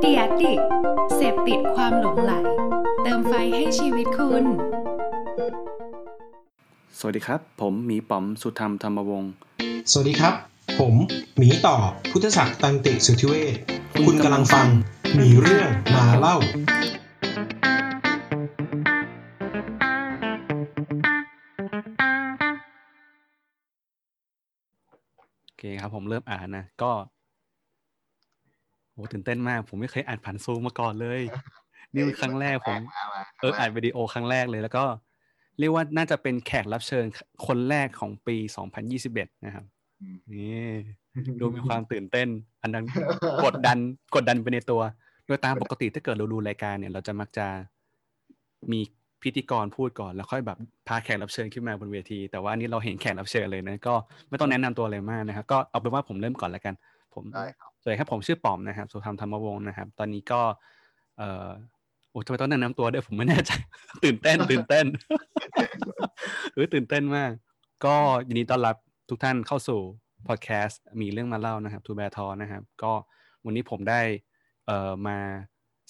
[0.00, 0.52] เดียดิ
[1.14, 2.32] เสพติดความหลงไหล
[3.02, 4.44] เติมไฟให้ชีวิตคุณ
[6.98, 9.32] สวัสดีครับ ผมหมีป๋อมสุธรรมธรรมวงศ์
[9.90, 10.34] สวัสดีครับ
[10.78, 10.94] ผม
[11.38, 11.76] หมีต่อ
[12.10, 13.54] พุทธศักดิ์ตันติสุทธิเวช
[14.06, 14.66] คุณกำลังฟัง
[15.18, 16.36] มีเรื่องมาเล่า
[25.44, 26.92] โอเคครับผมเริ่มอ่านนะ ก็
[28.92, 31.22] โหตื่นเต้นมาก ผมไม่เคยอ่านผ่านซูมมาก่อนเลย
[31.94, 32.80] นี่เป็นครั้งแรกผม
[33.40, 34.84] เอออ่านวิดีโอครั้งแรกเลย แล้วก็
[35.58, 37.04] เรียกว่าน่าจะเป็นแขกรับเชิญ
[37.46, 38.36] คนแรกของปี
[38.90, 39.64] 2021 นะครับ
[40.32, 40.66] นี่
[41.40, 42.28] ดูมีความตื่นเต้น
[42.62, 42.84] อันนั้น
[43.44, 43.78] กดดัน
[44.14, 44.80] กดดันไปในตัว
[45.26, 47.46] โดยตามปกติถ้าเกิดเราดูรายการเนี่ย เราจะมักจะ
[48.72, 48.80] มี
[49.22, 53.94] พิธีกรพูดก่อนแล้วค่อยแบบพาแขกรับเชิญขึ้นมาบนเวที แต่ว่าอันนี้เราเห็นแขกรับเชิญเลยนะก็
[54.28, 56.74] ไม่ต้องแนะนำตัวอะไรมากนะครับก็เอาเป็นว่าผมเริ่มก่อนแล้วกัน
[57.14, 60.40] ผมได้ครับ สวัสดีครับผมชื่อป๋อมนะครับสุธรรมธรรมวงศ์นะครับ ตอนนี้ก็
[61.18, 61.48] เอ่อ
[62.10, 63.50] โอ้ทำไมต้องแนะนำตัวด้วยผมไม่แน่ใจ
[64.04, 64.86] ตื่นเต้น ตื่นเต้น
[66.52, 67.30] เออตื่นเต้นมาก
[67.84, 67.96] ก็
[68.28, 68.76] ยินดีต้อนรับ
[69.08, 69.80] ทุกท่านเข้าสู่
[70.28, 72.92] พอดแคสต์มีเรื่องมาเล่านะครับทูแบทอนะครับ ก็
[73.44, 74.00] วันนี้ผมได้
[74.66, 75.16] เอ่อมา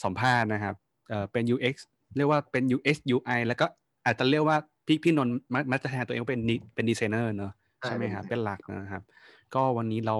[0.04, 0.74] สัมภาษณ์นะครับ
[1.08, 1.74] เอ่อเป็น UX
[2.16, 3.66] เรียกว่าเป็น UX UI แล้วก็
[4.04, 5.34] อาจจะเรียกว่าพี่พี่นนท์
[5.72, 9.02] มักจะแทนตัวเองว่าเป็นดิเป็นดีไซเนอร์เนอะใช่ไหมครับเป็นหลักนะครับ
[9.54, 10.16] ก็วันนี้เรา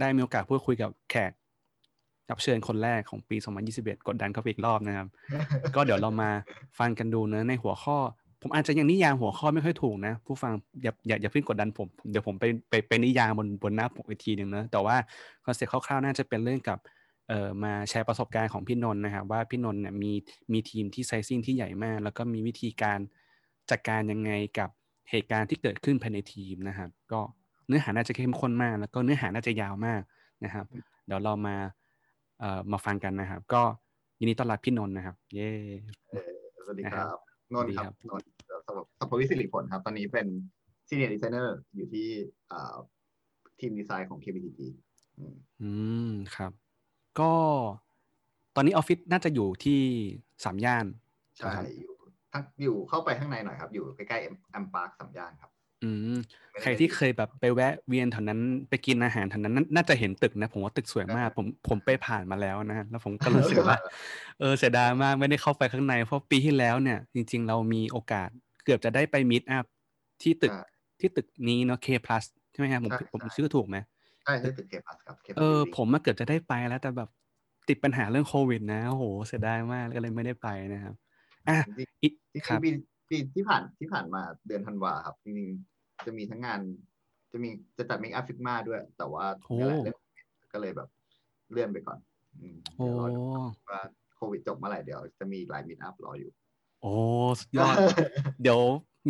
[0.00, 1.32] ได้มีโอกาสพูดคุยกับแขก
[2.30, 3.36] รับเชิญคนแรกของปี
[3.72, 5.08] 2021 กดดันเข้าไปอีกรอบนะครับ
[5.74, 6.30] ก็เดี๋ยวเรามา
[6.78, 7.98] ฟังกันดูเนะในหัวข้อ
[8.42, 14.96] ผมอาจจะยังนิยามหัวข้อไม่ค่อยถูกนะ ผู้ฟังอย่าอย่าอย่าเพิ่งกดดันผม เดี๋ยวผมไปไปไปนิยามบนบนหน้าปกอีกทีหนึ่งนะแต่ว่า
[15.44, 16.78] concept คร่าวๆน่าจะเป็นเรื่องกับ
[17.28, 20.12] เอ่อมาแชร์ประสบการณ์ของพี่นนท์นะครับว่าพี่นนท์เนี่ยมี
[20.52, 22.98] มีทีมที่ sizing ที่ใหญ่มาก แล้วก็มีวิธีการ
[23.70, 24.70] จัดการยังไงกับ
[25.10, 27.20] เหตุการณ์ที่เกิดขึ้นภายในทีมนะครับ ก็
[27.68, 30.00] เนื้อหาน่าจะเข้มข้นมาก แล้วก็เนื้อหาน่าจะยาวมาก
[30.44, 30.66] นะครับ
[31.06, 31.56] เดี๋ยวเรามา
[32.40, 33.62] เอ่อมาฟังกันนะครับ ก็
[34.18, 35.50] ยินดีต้อนรับพี่นนท์นะครับ เย้
[36.10, 36.30] เอ่อ
[36.64, 37.18] สวัสดีคครัรับบ
[37.54, 40.26] นนท์คสวัรับสดีนนท์เอ่อสำหรับสัพพวิสิริผลครับ ตอนนี้เป็น
[40.88, 42.06] senior designer อยู่ที่
[42.52, 42.74] อ่า
[43.60, 44.60] ทีมดีไซน์ของ KBTG
[45.18, 45.70] อืมอื
[46.08, 46.52] มครับ
[47.20, 47.32] ก็
[48.56, 49.80] ตอนนี้ออฟฟิศน่าจะอยู่ที่
[50.44, 50.86] สามย่าน
[51.36, 51.94] ใช่ครับอยู่
[52.32, 55.50] ทั้งอยู่เข้าไปข้างในหน่อยครับ อยู่ใกล้ๆ I'm Park สามย่านครับ
[55.82, 56.14] อืม
[56.52, 63.76] ไม่ได้ใครที่เคยแบบไปแวะเวียนแถวนั้นไปกินอาหารแถวนั้นน่าน่าจะเห็นตึกนะ ผมว่าตึกสวยมาก ผมผมไปผ่านมาแล้วนะแล้วผมก็รู้สึกว่า
[64.38, 68.28] เออเสียดายมากไม่ได้เข้าไปข้างใน เพราะปีที่แล้วเนี่ย จริง ๆ เรามีโอกาส
[68.64, 69.64] เกือบจะได้ไป meetup
[70.22, 70.58] ที่ตึกใช่
[71.00, 73.76] ที่ตึกนี้เนาะ K plus ใช่ไหมครับผมใช่ผมใช่ชื่อถูกไหม
[74.24, 77.08] ใช่ใช่ตึก K plus ครับ K เออผมมาเกือบจะได้ไปแล้วแต่แบบ
[77.68, 80.94] ติดปัญหาเรื่องโควิด นะโอ้โหเสียดายมากก็เลยไม่ได้ไปนะครับ
[81.48, 86.60] อะจริงอีกจริงครับๆ ปีปีที่ผ่านที่ผ่านมาเดือนธันวาครับจริงๆจะมีทั้งงาน
[87.32, 89.96] จะมีจะจัด meetup Figma ด้วย แต่ว่าโอ้นี่แหละเรื่อง
[90.52, 90.88] ก็เลยแบบ
[91.50, 91.98] เลื่อนไปก่อน
[92.40, 93.20] อืมโอ้เดี๋ยวรอดู
[93.70, 93.82] ว่า
[94.16, 96.30] โควิดจบเมื่อไหร่เดี๋ยวจะมีอีกหลาย meetup รออยู่
[96.82, 96.92] โอ้
[97.40, 97.76] สุดยอด
[98.42, 98.60] เดี๋ยว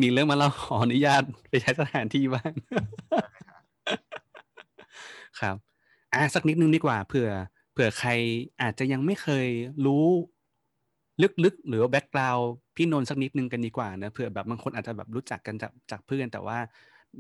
[0.01, 2.53] มีเรื่องมาเราขออนุญาตไปใช้สถานที่บ้าง
[5.41, 5.57] ครับ
[6.13, 7.31] อะสักนิดนึงดีกว่าเผื่อ
[7.73, 8.11] เผื่อใคร
[8.63, 9.49] อาจจะยังไม่เคย
[9.87, 10.05] รู้
[11.45, 12.39] ลึกๆ หรือว่า background
[12.77, 16.59] พี่นนท์สักนิดนึงกันดีกว่านะเผื่อแบบบางคนอาจจะแบบรู้จักกันจากจากเพื่อนแต่ว่า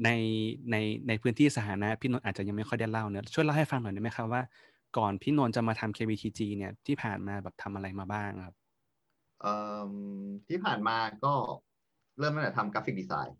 [0.05, 0.11] ใน
[0.71, 0.77] ใน
[1.09, 4.43] ในพื้นที่สาธารณะพี่นนท์อาจจะยังไม่ค่อยได้เล่าเนอะช่วยเล่าให้ฟังหน่อยได้ไหมครับว่า
[4.97, 8.55] ก่อนพี่นนท์จะมาทำ KBTG เนี่ยที่ผ่านมาแบบทำอะไรมาบ้างครับ
[9.41, 9.57] เอิ่
[9.89, 9.91] ม
[10.49, 11.33] ที่ผ่านมาก็
[12.19, 13.37] เริ่มตั้งแต่ทำ graphic design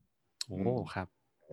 [0.49, 1.07] โอ้อืมครับ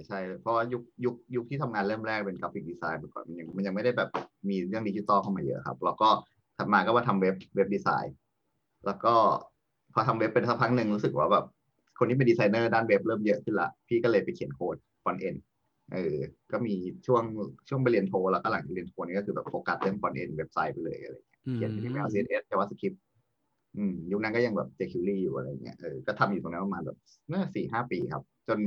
[0.07, 4.09] ใช่เพราะว่ายุคยุคยุคที่ทำงานเริ่มแรกเป็น graphic design มาก่อนมันยังมันยังไม่ได้แบบ
[4.49, 6.09] มีเรื่องดิจิตอลเข้ามาเยอะครับ แล้วก็
[6.57, 8.15] ถัดมาก็มาทำเว็บ web design
[8.85, 9.13] แล้วก็
[9.93, 11.45] พอทำเว็บเป็นสักพักหนึ่งรู้สึกว่าแบบ
[11.97, 15.35] คนที่เป็นดีไซเนอร์ด้านเว็บเริ่มเยอะขึ้นละ พี่ก็เลยไปเขียน code front-end
[15.93, 16.15] เออ
[16.51, 17.23] ก็มีช่วง
[17.69, 22.97] ช่วงไปเรียนโทแล้วก็หลังจากเรียนโทนี่ก็คือแบบโฟกัสเรื่อง front-end เว็บไซต์ไปเลยอะไรอย่างเงี้ยอืมเขียน HTML CSS JavaScript
[23.77, 26.97] อืมยุคนั้นก็ยังแบบ jQuery อยู่อะไรเงี้ยเออก็ทำอยู่ตรงนั้นประมาณแบบ
[27.31, 28.59] น่าสี่ห้าปีครับ จน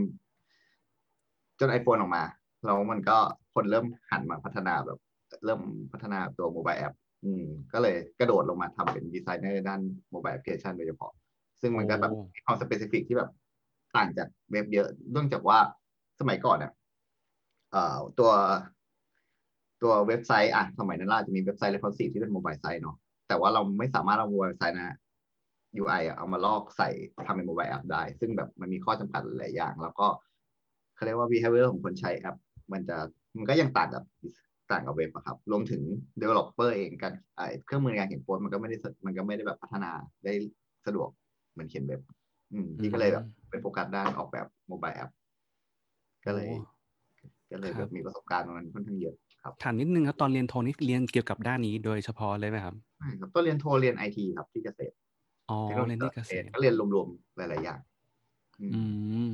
[1.58, 2.24] จน iPhone ออกมา
[2.64, 3.16] แล้วมันก็
[3.54, 4.98] คนเริ่มหันมาพัฒนาแบบ
[5.44, 5.60] เริ่ม
[5.92, 6.94] พัฒนาตัว mobile app
[7.26, 11.12] อืมก็เลยกระโดดลงมาทำเป็นดีไซเนอร์ด้าน mobile application โดยเฉพาะ
[11.60, 13.30] ซึ่งมันก็แบบโอ้มีความ specific ที่แบบ
[13.96, 15.58] ต่างจากเว็บเยอะเนื่องจากว่า
[16.20, 16.72] สมัยก่อนเนี่ย
[17.72, 18.30] เอ่อตัว
[19.82, 22.96] ตัวเว็บไซต์อะสมัยนั้นเราจะมีเว็บไซต์ responsive ที่เป็น mobile site เนาะ
[23.28, 24.96] แต่ว่าเราไม่สามารถเอา mobile site นะ
[25.82, 26.88] UI อะเอามาลอกใส่
[27.26, 30.06] ทำเป็น mobile app ได้ ซึ่งแบบมันมีข้อจำกัดหลายอย่าง แล้วก็
[30.94, 32.36] เขาเรียกว่า behavior ของคนใช้แอป
[32.72, 32.96] มันจะ
[33.36, 34.04] มันก็ยังต่างกับ
[34.72, 35.82] ต่างกับเว็บอะครับ รวมถึง
[36.20, 39.92] developer เองกันไอเครื่องมือในการเขียนโค้ดมันก็ไม่ได้สมันก็ไม่ได้แบบพัฒนา
[40.24, 40.32] ได้
[40.86, 41.08] สะดวก
[41.52, 42.00] เหมือนเขียนเว็บ
[42.52, 45.10] อืมพี่ก็เลยแบบเป็นโฟกัสด้านออกแบบ mobile app
[46.26, 46.56] ก็เลยโอ้
[47.50, 54.94] ก็เลยคแบรับบมีประสบการณ์ตรงนั้นค่อนข้างเยอะครับครับถามนิดนึงครับตอนเรียนโทนี่เรียนเกี่ยวกับด้านนี้โดยเฉพาะเลยไหมครับใช่ครับตอนเรียนโทเรียนไอทีครับที่เกษตร
[55.50, 57.78] อ๋อทคโนโลเรียนที่เกษตรก็เรียนรวมๆหลายๆอย่าง
[58.60, 58.80] อืมอื
[59.26, 59.30] ม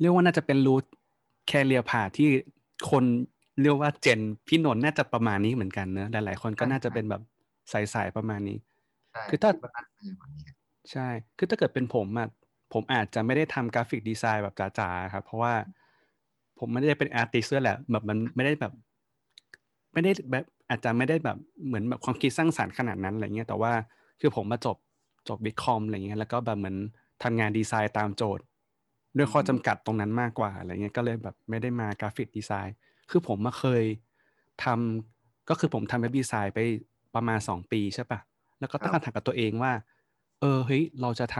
[0.00, 0.84] เรียกว่าน่าจะเป็น route
[1.46, 2.28] career path ที่
[2.90, 3.04] คน
[3.60, 7.22] เรียกว่า gen พี่นนท์น่าจะประมาณนี้เหมือนกันเนอะหลายๆคนก็น่าจะเป็นแบบ
[7.94, 8.58] สายๆประมาณนี้
[9.12, 10.56] ใช่คือถ้าดว่น่าจะเป็นแบบนี้ครับ
[10.92, 11.08] ใช่
[11.38, 12.28] คือถ้าเกิดเป็นผมอะ
[12.72, 15.54] ผมอาจจะไม่ได้ทำ graphic design แบบจ๋าๆครับ เพราะว่า
[16.58, 18.72] ผมไม่ได้เป็น artist ด้วยแหละแบบมันไม่ได้แบบ
[19.92, 23.72] ไม่ได้แบบอาจจะไม่ได้แบบเหมือนแบบความคิดสร้างสรรค์ขนาดนั้นอะไรเงี้ยแต่ว่า
[24.20, 24.76] คือผมมาจบ
[25.28, 26.76] จบ biz com อะไรเงี้ยแล้วก็แบบเหมือน
[27.22, 28.44] ทำงานดีไซน์ตามโจทย์
[29.16, 32.76] ด้วยข้อจำกัดตรงนั้นมากกว่าอะไรเงี้ยก็เลยแบบไม่ได้มา graphic design
[33.10, 33.84] คือผมมาเคย
[34.64, 36.58] ทำก็คือผมทำ web design ไป
[37.14, 38.18] ประมาณสองปีใช่ปะ
[38.60, 39.72] แล้วก็ตั้งคำถามกับตัวเองว่า
[40.40, 41.38] เออเฮ้ยเราจะท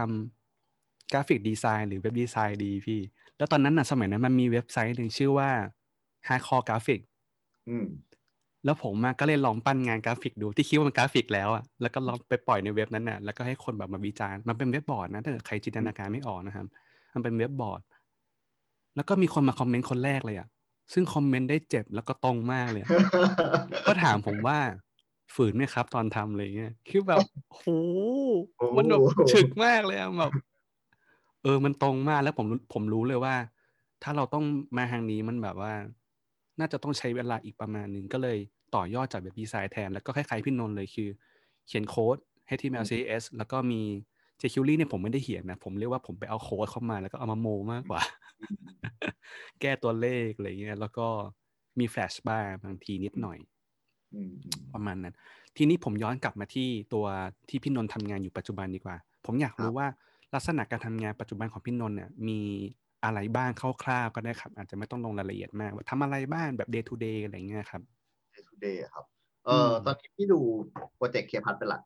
[0.53, 2.99] ำ graphic design หรือ web design ดีพี่
[3.37, 5.49] แล้วตอนนั้นน่ะสมัยนั้นมันมีเว็บไซต์หนึ่งชื่อว่า
[6.27, 7.01] Hardcore Graphic
[7.69, 7.87] อืม
[8.65, 16.67] แล้วผมมาก็เลยลองปั้นงานกราฟิกดูที่คิดว่ามันกราฟิกแล้วอะแล้วก็ลองไปปล่อยในเว็บนั้นน่ะแล้วก็ให้คนแบบมาวิจารณ์มันเป็นเว็บบอร์ดนะถ้าเกิดใครจินตนาการไม่ออกนะครับ
[17.13, 17.81] มันเป็นเว็บบอร์ด
[18.95, 20.47] แล้วก็มีคนมาคอมเมนต์คนแรกเลยอะ
[20.93, 22.89] ซึ่งคอมเมนต์ได้เจ็บแล้วก็ตรงมากเลยอะ
[23.87, 24.57] ก็ถามผมว่า
[25.35, 27.19] ฝืนไหมครับ ตอนทำอะไรเงี้ยคือแบบ
[27.53, 27.63] โห
[28.57, 29.01] โอ้มันแบบ
[29.33, 30.31] ฉึกมากเลยอะแบบ
[31.43, 33.35] เออมันตรงมากแล้วผมรู้ผมรู้เลยว่า
[34.03, 34.45] ถ้าเราต้อง
[34.77, 35.73] มาทางนี้มันแบบว่า
[36.59, 38.37] น่าจะต้องใช้เวลาอีกประมาณหนึ่งก็เลย
[38.75, 41.09] ต่อยอดจากเว็บดีไซน์แทน แล้วก็คล้ายๆพี่นนท์เลยคือ
[41.67, 42.17] เขียนโค้ด
[42.47, 43.81] HTML CSS แล้วก็มี
[44.41, 48.01] jQuery เนี่ยผมไม่ได้เขียนนะ ผมเรียกว่าผมไปเอาโค้ดเข้ามาแล้วก็เอามาโมมากกว่า
[49.61, 51.07] แก้ตัวเลขอะไรเงี้ยแล้วก็
[51.79, 53.37] มีแฟลชบ้างบางทีนิดหน่อย
[54.13, 55.15] อืมอืมประมาณนั้น
[55.57, 57.05] ทีนี้ผมย้อนกลับมาที่ตัว
[57.49, 58.95] ที่พี่นนท์ทำงานอยู่ปัจจุบันดีกว่า
[59.25, 59.87] ผมอยากรู้ว่า
[60.33, 62.39] ลักษณะการทำงานปัจจุบันของพี่นนท์เนี่ยมี
[63.05, 63.49] อะไรบ้าง
[63.83, 67.81] คร่าวๆก็ได้ครับ อาจจะไม่ต้องลงรายละเอียดมากว่าทำอะไรบ้างแบบ day to day อะไรเงี้ยครับ
[68.33, 69.05] day to day อะครับ
[69.45, 70.39] เอ่ออมตอนนี้พี่ดู
[70.95, 71.81] โปรเจกต์ K PLUS เป็นหลัก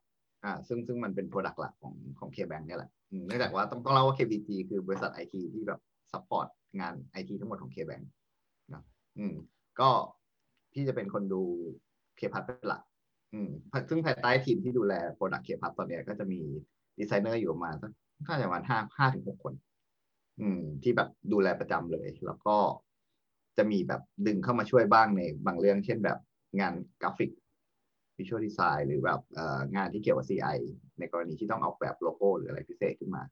[0.46, 2.92] อ่าซึ่งซึ่งมันเป็น product หลักของของ KBank เนี่ยแหละ
[3.26, 5.80] เนื่องจากว่าต้องต้องเล่าว่า KBTG คือบริษัทไอทีที่แบบ
[6.12, 6.48] support
[6.80, 8.02] งานไอทีทั้งหมดของ KBank
[8.74, 8.84] นะ
[9.20, 9.36] อืม
[9.80, 9.90] ก็
[10.74, 11.42] พี่จะเป็นคนดู
[12.18, 12.82] K PLUS เป็นหลัก
[13.34, 13.50] อืม
[13.90, 16.42] ซึ่งภายใต้ทีมที่ดูแล product K PLUS ตอนเนี้ยก็จะมี
[17.00, 17.92] ดีไซเนอร์อยู่ประมาณสัก
[18.26, 19.54] น่าจะประมาณห้าห้าถึงหกคน
[20.42, 22.58] อืม ที่แบบดูแลประจำเลย แล้วก็
[23.58, 26.20] จะมีแบบดึงเข้ามาช่วยบ้างในบางเรื่อง เช่นแบบ
[26.60, 27.30] งานกราฟิก
[28.18, 30.58] visual design หรือแบบเอ่องานที่เกี่ยวกับ CI
[31.00, 33.24] ในกรณีที่ต้องออกแบบโลโก้หรืออะไรพิเศษขึ้นมา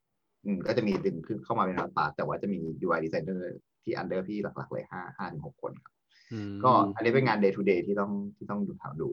[0.46, 3.42] อืมก็จะมีดึงขึ้นเข้ามาเป็น part แต่ว่าจะมี UI designer
[3.84, 5.94] ที่ under พี่หลักๆเลยห้าห้าถึงหกคนครับ
[6.34, 9.10] อืมก็อันนี้เป็นงาน day to day ที่ต้องที่ต้องดูถามดู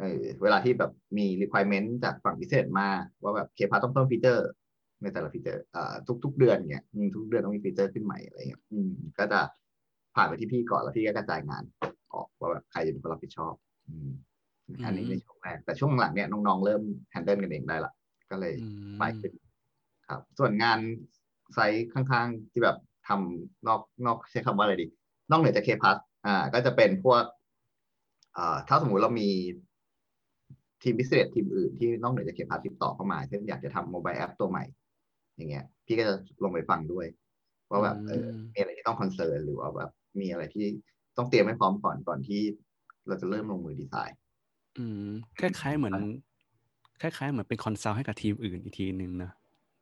[0.00, 2.88] เออเวลาที่แบบมี requirement จากฝั่ง business มา
[3.22, 4.48] ว่าแบบ K PLUS้องเพิ่ม feature
[5.02, 5.94] ในแต่ละ feature อ่า
[6.24, 9.40] ทุก ๆ เดือนเงี้ยอืมทุกเดือนต้องมี feature ขึ้นใหม่อะไรเงี้ยอืมก็จะ
[10.14, 11.64] ผ่านไปที่พี่ก่อนแล้วพี่ก็กระจายงาน
[12.12, 13.54] ออกว่าแบบใครจะเป็นคนรับผิดชอบ
[13.88, 14.10] อืม
[14.84, 17.92] อันนี้ในช่วงแรกแต่ช่วงหลังเนี่ยน้องๆเริ่ม handle กันเองได้ละ
[18.30, 19.32] ก็เลยอืมดีขึ้น
[20.08, 20.78] ครับ ส่วนงาน
[21.54, 22.76] side ข้างๆที่แบบ
[23.08, 24.86] ทำนอกนอกใช้คำว่าอะไรดี
[25.30, 25.96] นอกเหนือจาก K PLUS
[26.26, 27.22] อ่า ก็จะเป็นพวก
[28.36, 29.28] อ่าถ้าสมมุติเรามี
[30.82, 34.64] ทีม business ทีมอื่นที่นอกเหนือจาก K PLUS ติดต่อเข้ามาเช่นอยากจะทำ mobile app ตัวใหม่
[35.36, 37.06] อย่างเงี้ย พี่ก็จะลงไปฟังด้วย
[37.70, 40.66] ว่าแบบเอออืมมีอะไรที่ต้อง concern หรือว่าแบบมีอะไรที่
[41.16, 42.42] ต้องเตรียมให้พร้อมก่อนก่อนที่
[43.08, 44.18] เราจะเริ่มลงมือดีไซน์
[44.78, 45.06] อืม
[45.40, 45.94] คล้ายๆเหมือน
[47.00, 49.30] คล้ายๆเหมือนเป็น consult ให้กับทีมอื่นอีกทีหนึ่งนะ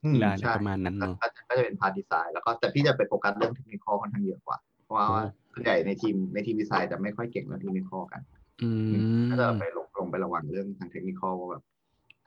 [0.04, 5.16] อืมเวลาอะไรใช่ประมาณนั้นเนอะก็จะก็จะเป็น part design แล้วก็แต่พี่จะไปโฟกัสเรื่องเทคนิคค่อนข้างเยอะกว่า เพราะว่าโอ้
[5.52, 8.22] ส่วนใหญ่ในทีมในทีมดีไซน์จะไม่ค่อยเก่งเรื่องเทคนิคกัน
[8.62, 8.90] อืม
[9.30, 11.62] ก็จะไปลงลงไประวังเรื่องทางเทคนิคว่าแบบ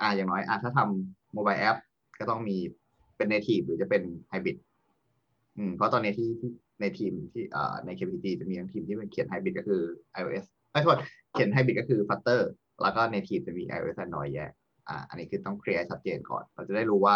[0.01, 1.77] อ่าอย่างน้อยอ่าถ้าทำ mobile app
[2.19, 2.57] ก็ต้องมี
[3.17, 4.57] เป็น native หรือจะเป็นไฮบริด
[5.57, 6.51] อืมเพราะตอนนี้ที่ที่
[6.81, 9.81] ในทีมที่อ่าใน KBTG จะมีทั้งทีมที่เป็นเขียนไฮบริดก็คือ
[10.19, 10.97] iOS ไม่โทษ
[11.31, 12.41] เขียนไฮบริดก็คือ Flutter
[12.81, 14.51] แล้วก็ในทีมจะมี iOS Android แยก
[14.87, 17.15] อ่าอันนี้คือต้อง clear ให้ชัดเจนก่อน เราจะได้รู้ว่า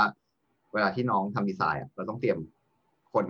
[0.73, 2.37] เวลาที่น้องทำดีไซน์อะเราต้องเตรียม
[3.13, 3.25] คน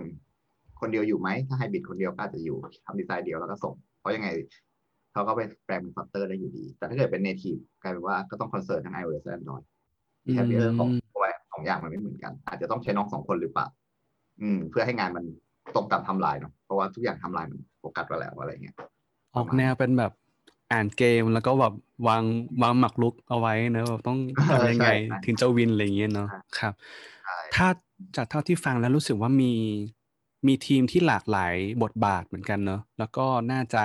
[0.80, 4.28] คนเดียวอยู่ไหม ถ้าไฮบริดคนเดียวก็อาจจะอยู่ทำดีไซน์เดียวแล้วก็ส่ง เพราะยังไง
[5.12, 9.64] เขาก็ไปแปลงเป็น Flutter ได้อยู่ดี แต่ถ้าเกิดเป็น native กลายเป็นว่าก็ต้อง concern ทั้ง iOS และ Android
[10.26, 13.66] อืม behavior ของตัวแอปสองอย่างมันไม่เหมือนกัน อาจจะต้องใช้น้องสองคนหรือเปล่า
[14.40, 15.24] อืม เพื่อให้งานมัน
[15.74, 18.76] ตรงตามไทำลายเนาะเพราะว่าทุกอย่างไทำลายมันโฟกัสไว้แล้วอะไรเงี้ย
[19.36, 20.12] ออกแนวเป็นแบบ
[20.72, 21.74] อ่านเกมแล้วก็แบบ
[22.08, 22.22] วาง
[22.62, 24.18] วางหมากรุกเอาไว้เนอะแบบต้อง
[24.50, 26.72] ทำยังไงใช่ใช่ถึงจะ win อะไรอย่างเงี้ยเนาะใช่ครับ
[27.24, 27.66] ใช่ถ้า
[28.16, 29.52] จากเท่าที่ฟังแล้วรู้สึกว่ามี
[30.46, 33.84] มีทีมที่หลากหลายบทบาทเหมือนกันเนอะแล้วก็น่าจะ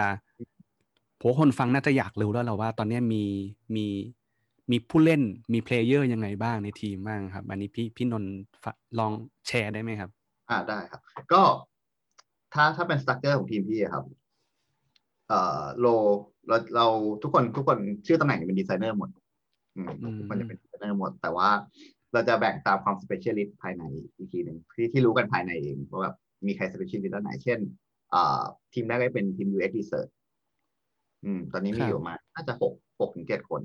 [1.20, 3.24] ผมว่าคนฟังน่าจะอยากรู้แล้วแหละว่า ตอนเนี้ยมี
[3.76, 3.86] มี
[4.72, 5.22] มีผู้เล่น
[5.54, 8.32] มี player ยังไงบ้างในทีมบ้างครับ อันนี้พี่พี่นนท์
[8.64, 9.12] ฝากลอง
[9.48, 10.10] แชร์ได้ไหมครับ
[10.50, 11.02] อ่าได้ครับ
[11.34, 11.42] ก็
[12.54, 14.04] ถ้าถ้าเป็น structure ของทีมพี่อะครับ
[15.30, 15.88] เอ่อ role
[16.48, 16.88] เราเรา
[17.24, 19.10] ทุกคนทุกคนชื่อตำแหน่งเป็นดีไซเนอร์หมด
[19.76, 21.50] อืมอืมทุกคนจะเป็นดีไซเนอร์หมด แต่ว่า
[22.14, 23.84] เราจะแบ่งตามความ specialist ภายใน
[24.18, 26.16] อีกทีหนึ่งที่ที่รู้กันภายในเองว่าแบบ
[26.48, 27.60] มีใคร specialist ด้านไหน เช่น
[28.14, 28.42] อ่า
[28.74, 30.12] ทีมแรกก็เป็นทีม UX Research
[31.26, 33.62] อืม ตอนนี้มีครับอยู่ประมาณน่าจะหกหกถึงเจ็ดคน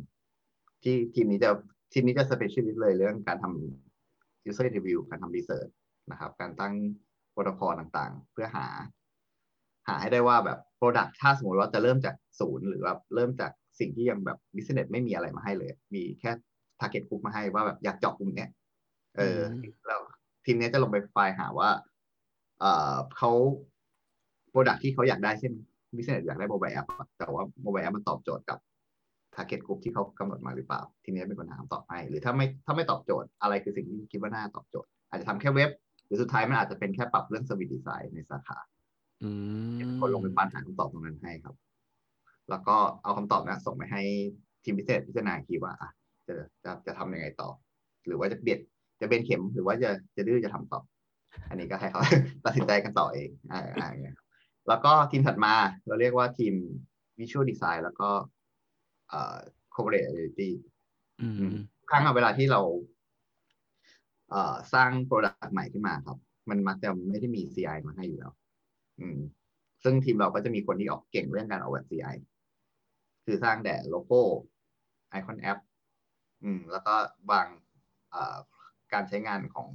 [0.83, 1.51] ที่ทีมนี้จะ
[1.93, 5.71] ทีมนี้จะ specialist เลยเรื่องการทำ user interview การทำ research
[6.11, 6.75] นะครับ การตั้ง
[7.33, 8.67] โปรโตคอลต่างๆ เพื่อหา
[9.89, 16.31] หาให้ได้ว่าแบบ Product ถ้าสมมติว่าจะเริ่มจากศูนย์หรือแบบเริ่มจากสิ่งที่ยังแบบ Business ไม่มีอะไรมาให้เลย มีแค่
[16.81, 18.51] Target Group มาให้ว่าแบบอยากเจาะกลุ่มเนี้ย
[19.17, 20.01] เอออมแล้ว
[20.45, 21.69] ทีมเนี้ยจะลงไปไฟล์หาว่า
[22.61, 23.31] เอ่อเขา
[24.53, 25.53] Product ที่เขาอยากได้เช่น
[25.97, 28.59] Business อยากได้ Mobile App อะแต่ว่า Mobile App มันตอบโจทย์กับ
[29.35, 35.71] Target Group ที่เขากำหนดมาหรือเปล่า ทีนี้เป็นคนหาคำตอบให้ หรือถ้าไม่ถ้าไม่ตอบโจทย์อะไรคือสิ่งที่คิดว่าน่าตอบโจทย์ อาจจะทำแค่เว็บ
[36.07, 38.74] หรือสุดท้ายมันอาจจะเป็นแค่ปรับเรื่อง Service Design ในสาขาอืม
[40.01, 41.55] คนลงไปฟันหาคำตอบตรงนั้นให้ครับ
[42.51, 44.03] แล้วก็เอาคำตอบนั้นส่งไปให้
[44.65, 45.91] ทีมพิเศษพิจารณาอีกทีว่าอะ
[46.27, 47.51] จะจะจะทำยังไงต่อ
[48.07, 48.61] หรือว่าจะเบียด
[49.01, 50.81] จะเบนเข็มหรือว่าจะจะดื้อจะทำต่อ
[51.49, 52.01] อันนี้ก็ให้เขา
[52.45, 54.27] ตัดสินใจกันต่อเองอ่าอ่าอย่างเงี้ยครับ
[54.69, 55.55] แล้วก็ทีมถัดมา
[55.87, 56.55] เราเรียกว่าทีม
[57.19, 58.09] Visual Design แล้วก็
[59.09, 59.37] เอ่อ
[59.75, 60.51] Corporate Identity
[61.23, 61.55] อืม
[61.91, 62.61] ครั้งอะเวลาที่เรา
[64.31, 66.19] เอ่อสร้างโปรดักต์ใหม่ขึ้นมาครับ
[66.51, 68.33] มันมักจะไม่ได้มี CI มาให้อยู่แล้ว
[69.01, 69.19] อืม
[69.83, 72.17] ซึ่งทีมเราก็จะมีคนที่ออกเก่งเรื่องการออกแบบ CI
[73.25, 74.21] คือสร้างแต่โลโก้
[75.11, 75.59] ไอคอนแอป
[76.43, 76.95] อืม แล้วก็
[77.31, 77.47] วาง
[78.11, 78.37] เอ่อ
[78.93, 79.71] การใช้งานของ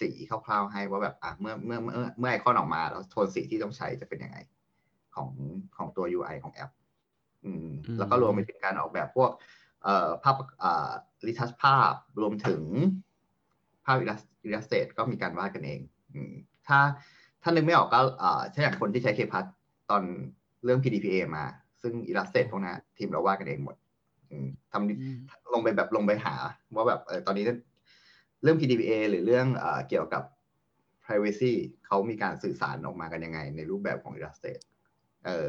[0.00, 4.38] สีคร่าวๆให้ว่าแบบอะเมื่อเมื่อเมื่อเมื่อไอคอนออกมาแล้วโทนสีที่ต้องใช้จะเป็นยังไง
[5.14, 5.30] ของ
[5.76, 6.70] ของตัว UI ของแอป
[7.44, 9.30] อืมอืมแล้วก็รวมไปถึงการออกแบบพวก
[9.82, 10.90] เอ่อภาพเอ่อ
[11.26, 12.62] รีทัชภาพรวมถึง
[13.84, 14.08] ภาพอิล
[14.54, 15.80] ลัสเตก็มีการวาดกันเอง
[16.14, 16.32] อืม
[16.68, 16.78] ถ้า
[17.42, 19.44] ถ้านึกไม่ออกก็เอ่อเช่นอย่างคนที่ใช้เคพัท
[19.90, 20.02] ตอน
[20.64, 21.44] เรื่อง PDPA มา
[21.82, 23.76] ซึ่งอิลลัสเตพวกนั้นทีมเราวาดกันเองหมด
[24.30, 25.16] อืมทำอืม
[25.54, 26.34] ลงไปแบบลงไปหา
[26.74, 27.44] ว่าแบบเออตอนนี้
[28.42, 30.22] เรื่อง PDPA หรือเรื่องเอ่อเกี่ยวกับ
[31.04, 31.52] privacy
[31.86, 34.64] เขามีการสื่อสารออกมากันยังไง ในรูปแบบของ Illustrator
[35.26, 35.48] เออ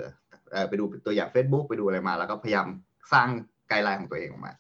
[0.51, 2.67] เออไปดูตัวอย่าง Facebook ไปดูอะไรมา แล้วก็พยายาม
[3.13, 3.29] สร้าง
[3.69, 4.53] guideline ของตัวเองออกมา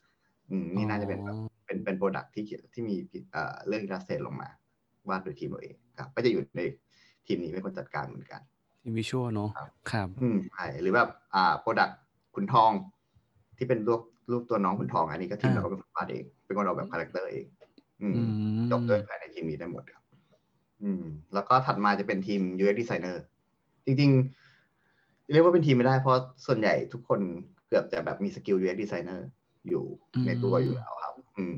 [0.49, 1.35] อืมนี่น่าจะเป็นแบบ
[1.65, 2.95] เป็นเป็น product ที่เขียนที่มี
[3.31, 4.49] เอ่อเรื่อง Illustrator ลงมา
[5.09, 6.61] วาดโดยทีมเราเองครับ ก็จะอยู่ใน
[7.25, 8.41] ทีมนี้เป็นคนจัดการเหมือนกัน
[8.83, 11.89] ทีม visual เนาะครับครับอืมใช่หรือแบบอ่า product
[12.35, 12.71] ขุนทอง
[13.57, 14.01] ที่เป็นรูป
[14.31, 17.45] รูปตัวน้องขุนทอง อันนี้ก็ทีมอ่าเราก็เป็นคนวาดเอง เป็นคนออกแบบ character เอง
[18.01, 18.21] อืมอื
[18.65, 20.03] มจบด้วยภายในทีมนี้ได้หมดครับ
[20.83, 21.03] อืม
[21.33, 23.15] แล้วก็ถัดมาจะเป็นทีม UX designer
[23.85, 26.15] จริง ๆ เรียกว่าเป็นทีมไม่ได้เพราะ
[26.45, 27.19] ส่วนใหญ่ทุกคน
[27.67, 29.19] เกือบจะแบบมีสกิล UX designer
[29.69, 29.83] อยู่
[30.27, 31.57] ในตัวอยู่แล้วครับ อืม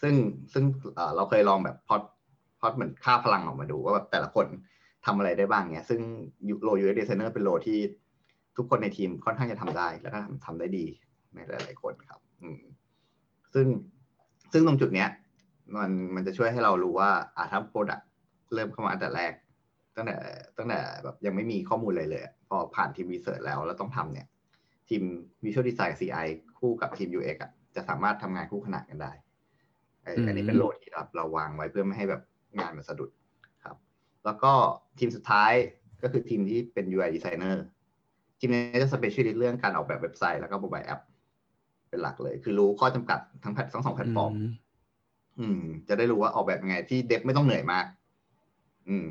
[0.00, 0.14] ซึ่ง
[0.52, 2.02] ซึ่งเอ่อเราเคยลองแบบพอด
[2.60, 4.46] พอดเหมือนค่าพลังออกมาดูว่าแบบแต่ละคน
[5.08, 6.00] ทำอะไรได้บ้างเนี่ยซึ่ง
[6.62, 7.78] โล UX designer เป็นโลที่
[8.56, 10.86] ทุกคนในทีมค่อนข้างจะทำได้ แล้วก็ทำทำได้ดี
[11.34, 12.60] ในหลาย ๆ คนครับ อืม
[13.54, 13.66] ซึ่ง
[14.52, 15.08] ซึ่งตรงจุดเนี้ย
[15.76, 18.00] มันมันจะช่วยให้เรารู้ว่าอ่าถ้า product
[18.54, 19.32] เริ่มเข้ามาตั้งแต่แรก
[19.96, 20.16] ตั้งแต่
[20.56, 24.26] ตั้งแต่แบบยังไม่มีข้อมูลเลยเลย พอผ่านทีม research แล้วแล้วต้องทำเนี่ย
[24.88, 25.02] ทีม
[25.44, 26.26] Visual Design CI
[26.58, 29.12] คู่กับทีม UX อะจะสามารถทำงานคู่ขนานกันได้
[30.04, 32.22] เอออันนี้เป็นโหลดที่เราเราวางไว้เพื่อไม่ให้แบบ
[32.58, 33.17] งานมันสะดุดครับ
[34.24, 34.52] แล้วก็
[34.98, 35.52] ทีมสุดท้าย
[36.02, 37.56] ก็คือทีมที่เป็น UI Designer
[38.38, 41.00] ทีมนี้จะ specialist เรื่องการออกแบบเว็บไซต์แล้วก็ mobile app
[41.88, 44.50] เป็นหลักเลย คือรู้ข้อจำกัดทั้งแพลตทั้งสองแพลตฟอร์มอืม
[45.40, 47.86] อืมจะได้รู้ว่าออกแบบยังไงที่ dev ไม่ต้องเหนื่อยมาก
[48.88, 49.06] อืม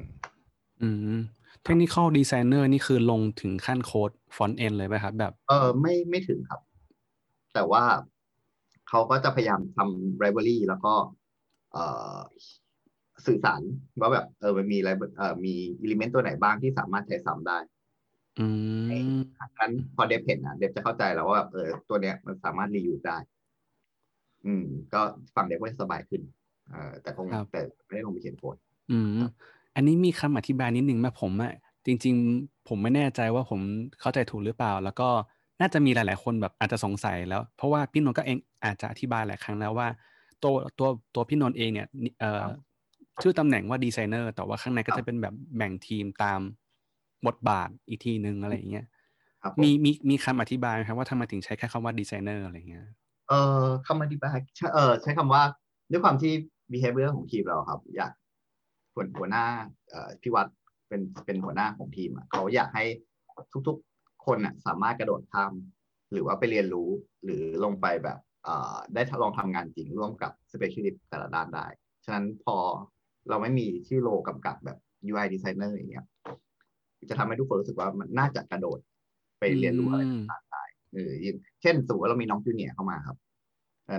[0.82, 1.20] อืม
[1.64, 6.60] technical designer นี่คือลงถึงขั้นโค้ด front-end เลยไหมครับ แบบ เออไม่ไม่ถึงครับ
[7.54, 7.84] แต่ว่า
[8.90, 10.94] เขาก็จะพยายามทำ library แล้วก็
[11.72, 11.86] เอ่
[12.16, 12.18] อ
[13.26, 13.62] สื่อสาร
[14.00, 17.58] ว่าแบบเออมันมีอะไรเอ่อมี element ตัวไหนบ้างที่สามารถใช้ซ้ำได้
[18.40, 18.48] อื
[19.14, 19.18] ม
[19.60, 23.18] งั้นพอ dev เห็นนะ dev จะเข้าใจแล้วว่าแบบเออตัวเนี้ยมันสามารถ reuse ได้
[24.46, 25.02] อืม ก็
[25.36, 26.22] ฝั่ง dev ก็จะสบายขึ้น
[26.72, 28.56] เออแต่คงครับแต่ไม่ได้ลงไปเขียนโค้ด
[28.92, 29.20] อืม
[29.76, 31.54] อันนี้มีคำอธิบายนิดนึงไหมผมอะ
[31.86, 33.60] จริง ๆ ผมไม่แน่ใจว่าผม
[34.02, 35.10] เข้าใจถูกหรือเปล่า แล้วก็
[35.62, 39.88] น่าจะมีหลาย ๆ คนแบบอาจจะสงสัยแล้ว เพราะว่าพี่นนท์ก็เองอาจจะอธิบายหลายครั้งแล้วว่า
[40.44, 41.88] ตัวตัวตัวพี่นนท์เองเนี่ย
[42.20, 42.52] เอ่อครับ
[43.22, 46.40] ชื่อตำแหน่งว่าดีไซเนอร์แต่ว่าข้างในก็ครับเป็นแบบแบ่งทีมตาม
[47.28, 48.86] บทบาทอีกทีนึงอะไรอย่างเงี้ย
[49.44, 52.86] ครับ มีมีมีคำอธิบายไหมครับว่าทำไมถึงใช้แค่คำว่าดีไซเนอร์อะไรเงี้ย
[53.30, 55.44] เอ่อคำอธิบายใช้เออใช้คำว่า
[55.92, 56.32] ด้วยความที่
[56.72, 58.12] behavior ของทีมเราครับ อยาก
[58.94, 59.46] หัวหัวหน้า
[59.90, 60.48] เอ่อพี่วัด
[60.88, 62.84] เป็นเป็นหัวหน้าของทีมอะเขาอยากให้
[63.68, 65.54] ทุกๆคนอะสามารถกระโดดข้าม
[66.12, 66.90] หรือว่าไปเรียนรู้
[67.24, 71.66] หรือลงไปแบบเอ่อได้ลองทำงานจริงร่วมกับ specialist แต่ละด้านได้
[72.06, 72.58] ฉะนั้นพอ
[73.30, 74.78] เราไม่มีชื่อโลกำกับแบบ
[75.12, 76.06] UI designer อย่างเงี้ย
[77.10, 78.80] จะทำให้ทุกคนรู้สึกว่ามันน่าจะกระโดด
[79.40, 83.18] ไปเรียนรู้อะไรต่างๆได้เอออย่างเช่นสมมติว่าเรามีน้อง junior เข้ามาครับ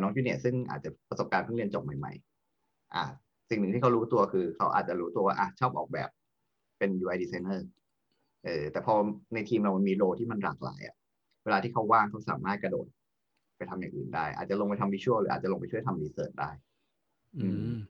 [0.02, 2.12] น้อง junior ซึ่งอาจจะประสบการณ์เพิ่งเรียนจบใหม่
[2.54, 3.04] ๆ อ่า
[3.50, 6.08] สิ่งหนึ่งที่เขารู้ตัวคือ เขาอาจจะรู้ตัวว่าอะชอบออกแบบ
[6.78, 7.61] เป็น UI designer
[8.44, 8.94] เออแต่พอ
[9.35, 10.97] ในทีมเรามันมี role ที่มันหลากหลายอะ
[11.44, 12.87] เวลาที่เขาว่างเขาสามารถกระโดด
[13.56, 16.50] ไปทำอย่างอื่นได้ อาจจะลงไปทำ visual หรืออาจจะลงไปช่วยทำ research ได้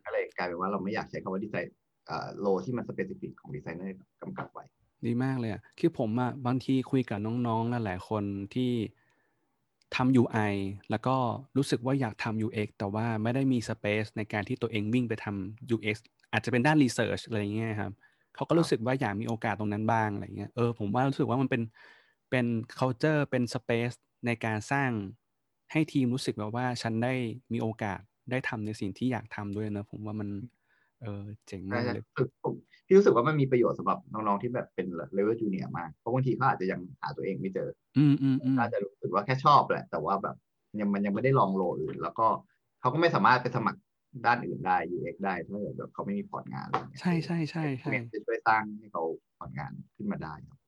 [0.04, 1.74] ก็เลยกลายเป็นว่าเราไม่อยากใช้คำว่าดีไซน์
[2.06, 4.64] เอ่อ role ที่มัน specific ของดีไซเนอร์กำกับไว้
[5.06, 8.72] ดีมากเลยอะคือผมอะบางทีคุยกับน้องๆหลายๆคนที่
[9.96, 10.52] ทำ UI
[10.90, 11.16] แล้วก็
[11.56, 15.96] รู้สึกว่าอยากทำ UX แต่ว่าไม่ได้มีสเปซในการที่ตัวเองวิ่งไปทำ UX
[16.32, 17.92] อาจจะเป็นด้าน Research อะไรอย่างเงี้ยครับ
[18.34, 21.62] เขาก็รู้สึกว่าอยากมีโอกาสตรงนั้นบ้างอะไรเงี้ยเออผมว่ารู้สึกว่ามันเป็น
[22.30, 22.46] เป็น
[22.78, 24.90] culture เป็น space ในการสร้าง
[25.72, 27.14] ให้ทีมรู้สึกแบบว่าฉันได้
[27.52, 30.28] มีโอกาส ได้ทำในสิ่งที่อยากทำด้วยนะผมว่ามัน
[31.02, 32.54] เออเจ๋งมากเลยคือผม
[32.86, 37.68] พี่รู้สึกว่ามันมีประโยชน์สำหรับน้องๆที่แบบเป็น level junior มากเพราะบางทีเขาอาจจะยังหาตัวเองไม่เจอ
[37.98, 40.36] อืมอืมอืมอาจจะรู้สึกว่าแค่ชอบแหละ แต่ว่าแบบ
[40.80, 42.26] ยังมันยังไม่ได้ลอง role อื่น แล้วก็
[42.80, 43.80] เขาก็ไม่สามารถไปสมัคร
[44.26, 49.02] ด้านอื่นได้ UX ได้ถ้าเกิดแบบเขาไม่มี port งานอะไรเงี้ยใช่ใช่ใช่ใช่จะช่วยสร้างให้เขา
[49.38, 50.58] port งานขึ้นมาได้ครับ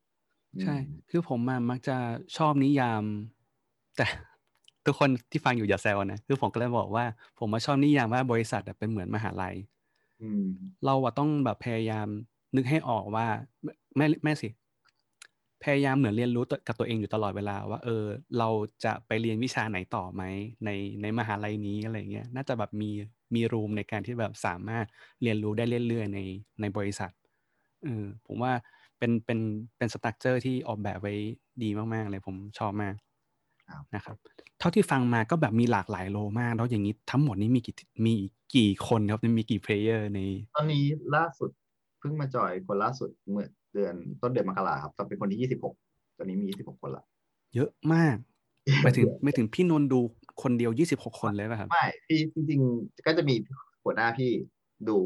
[0.62, 1.96] ใช่อืมคือผมอะมักจะ
[2.36, 3.04] ชอบนิยาม
[3.96, 4.06] แต่
[4.86, 7.04] ทุกคนที่ฟังอยู่อย่าแซวนะคือผมก็เลยบอกว่า
[7.38, 9.54] ผมมาชอบนิยามว่าบริษัทอะเป็นเหมือนมหาลัย
[10.20, 10.40] อืม
[10.84, 12.06] เราอะต้องแบบพยายาม
[12.56, 13.26] นึกให้ออกว่า
[13.64, 14.48] ไม่ไม่ไม่สิ
[15.62, 18.04] พยายามเหมือนเรียนรู้ตัวกับตัวเองอยู่ตลอดเวลา ว่า เออ
[18.38, 18.48] เรา
[18.84, 20.22] จะไปเรียนวิชาไหนต่อไหม
[20.64, 20.70] ใน
[21.02, 22.90] ในมหาลัยนี้อะไรเงี้ยน่าจะแบบมี
[23.34, 24.86] มีรูมในการที่แบบสามารถ
[25.22, 26.18] เรียนรู้ได้เรื่อยๆใน
[26.60, 27.10] ในบริษัท
[27.84, 28.52] เออผมว่า
[28.98, 29.38] เป็นเป็น
[29.76, 31.14] เป็นสตั๊กเจอร์ที่ออกแบบไว้
[31.62, 33.09] ดีมากๆเลยผมชอบมากครับ
[33.94, 34.16] นะครับ
[34.58, 37.74] เท่าที่ฟังมาก็แบบมีหลากหลาย role มาก แล้วอย่างนี้ทั้งหมดนี้มีกี่
[38.06, 38.14] มี
[38.54, 40.20] กี่คนครับมีกี่ player ใน
[40.56, 40.84] ตอนนี้
[41.16, 41.50] ล่าสุด
[42.00, 45.74] เพิ่งมาจอยคนล่าสุดเมื่อเดือนต้นเดือนมกราครับตอนเป็นคนที่ยี่สิบหก
[46.18, 47.04] ตอนนี้มียี่สิบหกคนละ
[47.54, 48.16] เยอะมาก
[48.82, 50.00] ไม่ถึงไม่ถึงพี่นนท์ดู
[50.42, 53.34] คนเดียวยี่สิบหกคนเลยป่ะครับ ไม่พี่จริงๆก็จะมี
[53.84, 54.30] หัวหน้าพี่
[54.88, 54.98] ดู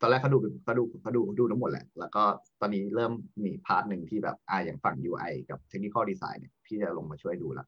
[0.00, 2.22] ตอนแรกเขาดูเขาดูเขาดูดูทั้งหมดแหละ แล้วก็
[2.60, 3.12] ตอนนี้เริ่ม
[3.44, 7.66] มี part หนึ่งที่แบบอ่าอย่างฝั่ง UI กับ Technical Design เนี่ยพี่จะลงมาช่วยดูละ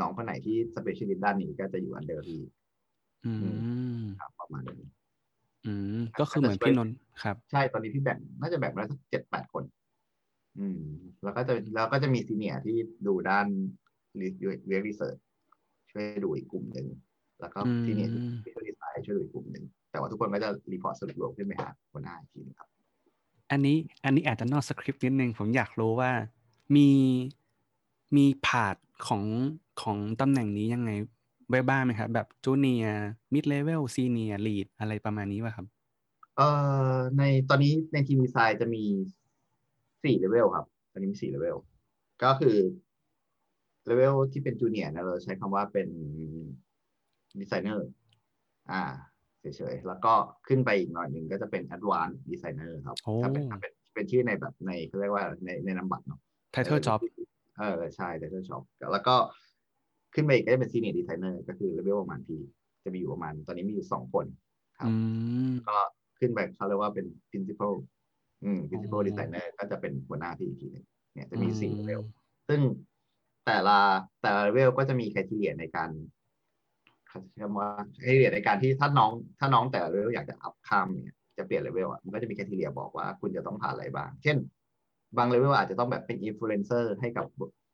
[0.00, 2.42] น้องคนไหนที่ Specialist ด้านนี้ก็จะอยู่ under พี่
[3.26, 3.32] อื
[4.04, 4.88] มครับประมาณนี้
[5.66, 9.64] อืมก็คือเหมือนพี่นนท์ครับ ใช่ตอนนี้พี่แบ่งน่าจะแบ่งมาแล้วสักเจ็ดแปดคน
[10.58, 10.82] อืม
[11.22, 12.76] แล้วก็จะแล้วก็จะมี senior ที่
[13.06, 13.46] ดูด้าน
[14.16, 15.16] re research
[15.90, 16.86] ช่วยดูอีกกลุ่มหนึ่ง
[17.40, 22.68] แล้วก็อืม senior ที่ช่วยดีไซน์ช่วยดูอีกกลุ่มหนึ่ง แต่ว่าทุกคนก็จะ report สรุปรวมขึ้นไปหาหัวหน้าอีกทีหนึงครับ
[23.50, 26.10] อันนี้อันนี้อาจจะนอกสคริปต์นิดนึงผมอยากรู้ว่า
[26.76, 26.90] มี
[28.16, 29.22] มี path ของ
[29.82, 30.90] ของตำแหน่งนี้ยังไง
[31.48, 35.66] ไว้บ้างไหมครับ แบบ junior mid-level senior lead อะไรประมาณนี้ป่ะครับ
[36.36, 36.48] เอ่
[36.92, 38.84] อในตอนนี้ในทีมดีไซน์จะมี
[40.04, 41.56] สี่เลเวลครับ ตอนนี้มีสี่ level
[42.22, 42.56] ก็คือ
[43.86, 45.88] level ที่เป็น junior นะเราใช้คำว่าเป็น
[47.40, 47.88] ดีไซเนอร์
[48.70, 48.82] อ่า
[49.56, 50.12] เฉยๆ แล้วก็
[50.48, 56.20] ขึ้นไปอีกหน่อยหนึ่งก็จะเป็น advanced designer ครับโอ้ถ้าเป็นถ้าเป็นเป็นชื่อในแบบในเขาเรียกว่าในในนามบัตรเนาะ
[56.54, 57.00] Title Job
[57.58, 59.14] เออใช่ title job แล้วก็
[60.14, 62.40] ขึ้นไปอีกก็จะเป็น senior designer ก็คือเลเวลประมาณพี่
[62.84, 64.26] จะมีอยู่ประมาณตอนนี้มีอยู่สองคน
[64.78, 64.94] ครับอื
[65.50, 65.76] มก็
[66.18, 67.72] ขึ้นไปเขาเรียกว่าเป็น principal
[68.44, 72.02] อืม principal อ๋อ designer ก็จะเป็นหัวหน้าพี่อีกทีหนึงเนี่ยจะมีสี่อืมเลเวล
[72.48, 72.60] ซึ่ง
[73.46, 73.78] แต่ละ
[74.22, 75.90] แต่ละเลเวลก็จะมี criteria ในการ
[77.08, 84.36] เขาใช้คำว่า criteria ในการที่ถ้าน้องถ้าน้องแต่ละ level อยากจะ up ข้ามเนี่ยจะเปลี่ยนเลเวลอะมันก็จะมี criteria บอกว่าคุณจะต้องผ่านอะไรบ้าง เช่น
[85.16, 87.26] บางเลเวลอาจจะต้องแบบเป็น influencer ให้กับ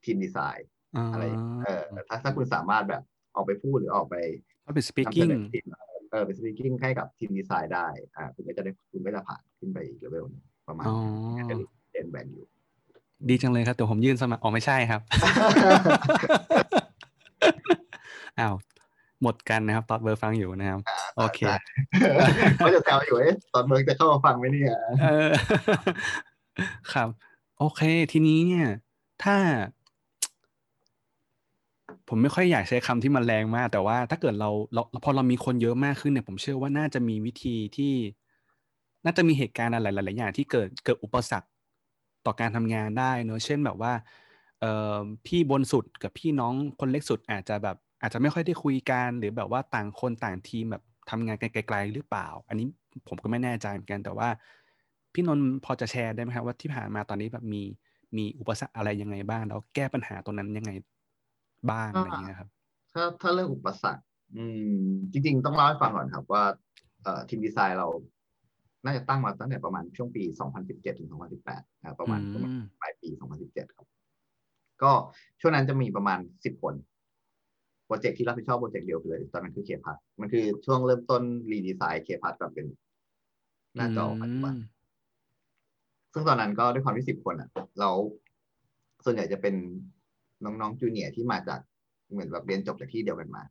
[0.05, 0.69] ทีมดีไซน์
[1.13, 3.03] อะไรอย่างเงี้ยเออถ้าถ้าคุณสามารถแบบ
[3.37, 4.17] ออกไปพูดหรือออกไป
[4.67, 5.65] ก็เป็นนำเส speaking นอทีม
[6.11, 10.97] เออเป็น speaking ให้กับทีมดีไซน์ได้อ่าคุณก็จะได้คุณก็จะผ่านขึ้นไปอีกเลเวลหนึงประมาณอ๋อ
[11.37, 12.47] นี้จะเรียนแบ่งอยู่
[13.29, 15.01] ดีจังเลยครับแต่ผมยื่นสมัครอ๋อไม่ใช่ครับ
[18.41, 18.55] อ้าว
[19.25, 20.81] หมดกันนะครับ ตอนเบอร์ฟังอยู่นะครับ
[21.17, 21.57] โอเคได้
[22.57, 25.31] เขาจะแซวอยู่เอ๊ะตอนเบิร์กจะเข้ามาฟังไหมเนี่ยเออ
[26.93, 27.09] ครับ
[27.59, 27.83] โอเค
[28.13, 28.69] ทีนี้เนี่ย
[29.25, 29.37] ถ้า
[32.09, 37.95] ผมไม่ค่อยอยากใช้คำที่มันแรงมาก แต่ว่าถ้าเกิดเราเราพอเรามีคนเยอะมากขึ้นเนี่ย ผมเชื่อว่าน่าจะมีวิธีที่
[39.05, 41.49] น่าจะมีเหตุการณ์อะไรหลาย ๆ อย่างที่เกิดเกิดอุปสรรค
[42.27, 43.93] ต่อการทำงานได้เนอะเช่นแบบว่า
[44.61, 52.67] เอ่อพี่บนสุดกับพี่น้องคนเล็กสุดอาจจะแบบ อาจจะไม่ค่อยได้คุยกันหรือแบบว่าต่างคนต่างทีมแบบทำงานกันไกลๆหรือเปล่า อันนี้
[53.09, 54.29] ผมก็ไม่แน่ใจเหมือนกัน แต่ว่า
[55.13, 57.63] พี่นนท์พอจะแชร์ได้ไหมครับว่าที่ผ่านมาตอนนี้แบบมี
[58.17, 60.73] มีอุปสรรคอะไรยังไงบ้าง แล้วแก้ปัญหาตรงนั้นยังไง
[61.71, 62.49] บ้างอะไรอย่างเงี้ยครับ
[62.95, 64.03] ถ้าถ้าเรื่องอุปสรรค
[64.37, 64.45] อื
[64.87, 66.45] ม จริง ๆ ต้องเล่าให้ฟังก่อนครับว่า
[67.03, 67.89] เอ่อทีมดีไซน์เรา
[68.85, 70.23] น่าจะตั้งมาตั้งแต่ประมาณช่วงปี
[70.59, 73.87] 2017 ถึง 2018นะประมาณอืมประมาณปลายปี 2017 ครับ
[74.83, 74.93] ก็
[75.41, 76.75] ช่วงนั้นจะมีประมาณสิบคน
[77.87, 82.67] โปรเจกต์ที่รับผิดชอบโปรเจกต์เดียวเลย ตอนนั้นคือ K PLUS มันคือช่วงเริ่มต้น redesign K PLUS แบบเป็น
[83.77, 84.59] หน้าจอปัจจุบัน
[86.13, 87.49] ซึ่งตอนนั้นก็ด้วยความที่สิบคนอะ
[87.81, 87.91] เรา
[89.05, 89.55] ส่วนใหญ่จะเป็น
[90.45, 91.61] น้องๆจูเนียร์ที่มาจาก
[92.11, 93.43] เหมือนแบบเรียนจบจากที่เดียวกันมา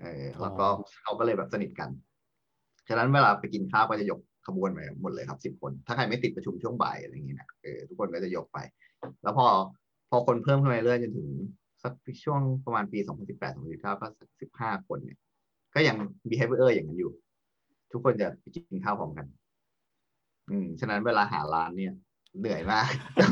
[0.00, 0.66] เออแล้วก็
[1.02, 1.90] เขาก็เลยแบบสนิทกัน
[2.88, 8.58] ฉะนั้นเวลาไปกินข้าวก็จะยกขบวนไปหมดเลยครับสิบคน ถ้าใครไม่ติดประชุมช่วงบ่ายอะไรอย่างเงี้ยนะเออทุกคนก็จะยกไป
[9.22, 9.46] แล้วพอ
[10.10, 11.28] พอคนเพิ่มขึ้นมาเรื่อยๆจนถึง
[11.82, 11.92] สัก
[12.24, 15.18] ช่วงประมาณปี 2018 2019ก็สัก15 คนเนี่ย
[15.74, 15.96] ก็ยัง
[16.30, 17.12] behavior อย่างนั้นอยู่
[17.92, 19.26] ทุกคนจะไปกินข้าวพร้อมกัน
[20.50, 21.94] อืม ฉะนั้นเวลาหาร้านเนี่ย
[22.40, 22.86] เหนื่อยมาก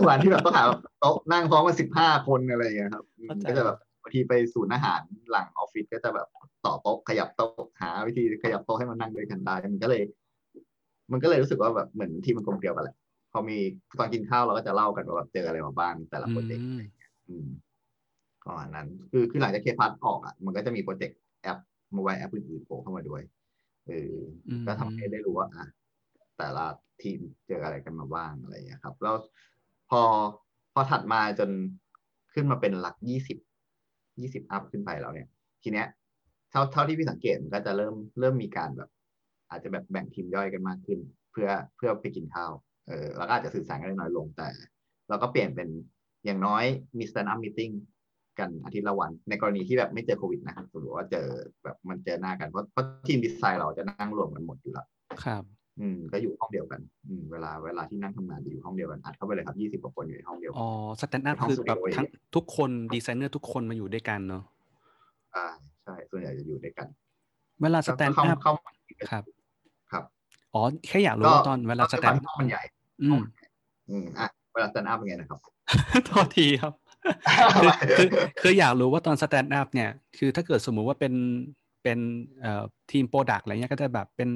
[0.09, 0.65] วันที่แบบต้องหา
[1.01, 6.29] โต๊ะนั่งพร้อมกัน15 คนอะไรอย่างเงี้ยครับอืมเข้าใจก็จะแบบบางทีไปศูนย์อาหารหลังออฟฟิศก็จะแบบ
[6.65, 10.03] ต่อโต๊ะขยับโต๊ะหาวิธีขยับโต๊ะให้มันนั่งด้วยกันได้ มันก็เลย
[11.13, 12.97] มันก็เลยรู้สึกว่าแบบเหมือนทีมมันกลมเกลียวกันแหละ
[13.33, 13.59] พอมี
[13.99, 16.67] ตอนกินข้าวเราก็จะเล่ากันว่าแบบเจออะไรมาบ้างแต่ละโปรเจกต์
[18.47, 21.59] อืมอืมก็อันนั้น คือคือหลังจาก K PLUS ออกอะมันก็จะมีโปรเจกต์แอป
[21.95, 23.23] mobile app อื่นๆโผล่เข้ามาด้วย
[23.87, 24.15] เออ
[24.49, 25.67] อมก็ทำให้ได้รู้ว่าอะ
[26.39, 26.67] แต่ละ
[27.03, 29.17] ทีมเจออะไรกันมาบ้างอะไรอย่างเงี้ยครับ แล้ว
[29.91, 30.03] พอ
[30.73, 31.51] พอถัดมาจน
[32.35, 33.39] ขึ้นมาเป็นหลักยี่สิบ
[34.21, 35.29] ยี่สิบอัพขึ้นไปแล้วเนี่ย
[35.63, 35.87] ทีเนี้ย
[36.51, 38.91] เท่าเท่าที่พี่สังเกตมันก็จะเริ่มเริ่มมีการแบบ
[39.51, 40.99] อาจจะแบบแบ่งทีมย่อยกันมากขึ้น
[41.33, 42.53] เพื่อเพื่อไปกินข้าว
[42.89, 44.49] เออแล้วก็อาจจะสื่อสารกันได้น้อยลงแต่
[45.09, 45.69] เราก็เปลี่ยนเป็น
[46.25, 46.65] อย่างน้อย
[46.99, 47.73] มี stand up meeting
[48.41, 51.27] กันอาทิตย์ละวัน ในกรณีที่แบบไม่เจอโควิดนะสมมติว่าเจอ
[51.65, 54.87] แบบมันเจอหน้ากันเพราะเพราะทีมดีไซน์เราจะนั่งรวมกันหมดอยู่แล้ว
[55.25, 55.43] ครับ
[55.81, 60.69] อืม ก็อยู่ห้องเดียวกัน อืมเวลาเวลาที่นั่งทำงานจะอยู่ห้องเดียวกันอัดเข้าไปเลยครับยี่สิบกว่าคนอยู่ในห้องเดียวกัอ๋นอ
[61.01, 64.43] สแตนด์อัพเป็นห้องคือแบบสตูดิโอทั้งทุกคนดีไซเนอร์ทุกคนมาอยู่ด้วยกันเนาะ
[65.37, 65.47] อ่า
[65.85, 66.89] ใช่ส่วนใหญ่จะอยู่ด้วยกัน
[67.63, 68.53] เวลาสก็แตนด์เข้าอัพเข้า
[69.11, 69.25] ครับ
[69.93, 70.05] ครับ
[70.55, 72.63] อ๋อแค่อยากรู้ก็ว่าตอนเวลาสก็แตด้วยนความที่ห้องมันใหญ่
[73.03, 73.21] อืม
[73.91, 75.41] อืมอะเวลา stand up เป็นไงนะครับ
[76.07, 76.73] โทษทีครับ
[77.63, 78.09] คือคือ
[78.41, 81.15] คืออยากรู้ว่าตอน stand up เนี่ย คือถ้าเกิดสมมุติว่าเป็น
[81.83, 81.99] เป็น
[82.41, 84.31] เอ่อทีม product อะไรเงี้ยก็จะแบบเป็น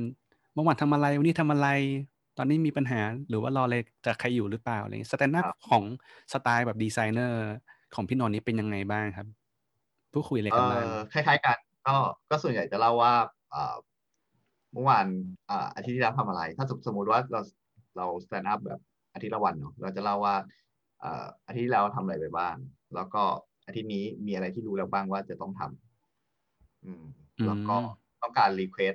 [0.54, 1.68] เมื่อวานทำอะไรวันนี้ทำอะไร
[2.38, 5.82] ตอนนี้มีปัญหาหรือว่ารออะไรจากใครอยู่หรือเปล่าอะไรเงี้ย stand up ครับของ
[6.32, 7.40] สไตล์แบบดีไซเนอร์
[7.94, 9.26] ของพี่นนท์นี่เป็นยังไงบ้างครับ
[10.12, 11.96] พูดคุยอะไรเอกันบ้างอคล้ายๆกันก็
[12.30, 13.12] ก็ส่วนใหญ่จะเล่าว่า
[13.50, 13.76] เอ่อ
[14.72, 15.06] เมื่อวาน
[15.50, 17.40] อ่าอาทิตย์ที่แล้วทำอะไร ถ้าสมสมมติว่าเรา
[17.96, 18.80] เรา stand up แบบ
[19.14, 22.56] อาทิตย์ละวันเนาะเราจะเล่าว่าเอ่ออาทิตย์ที่แล้วทำอะไรไปบ้าง
[22.94, 23.22] แล้วก็
[23.66, 27.04] อาทิตย์นี้มีอะไรที่รู้แล้วบ้างว่าจะต้องทำอืม
[27.46, 27.88] แล้วก็อืม
[28.22, 28.94] ต้องการ request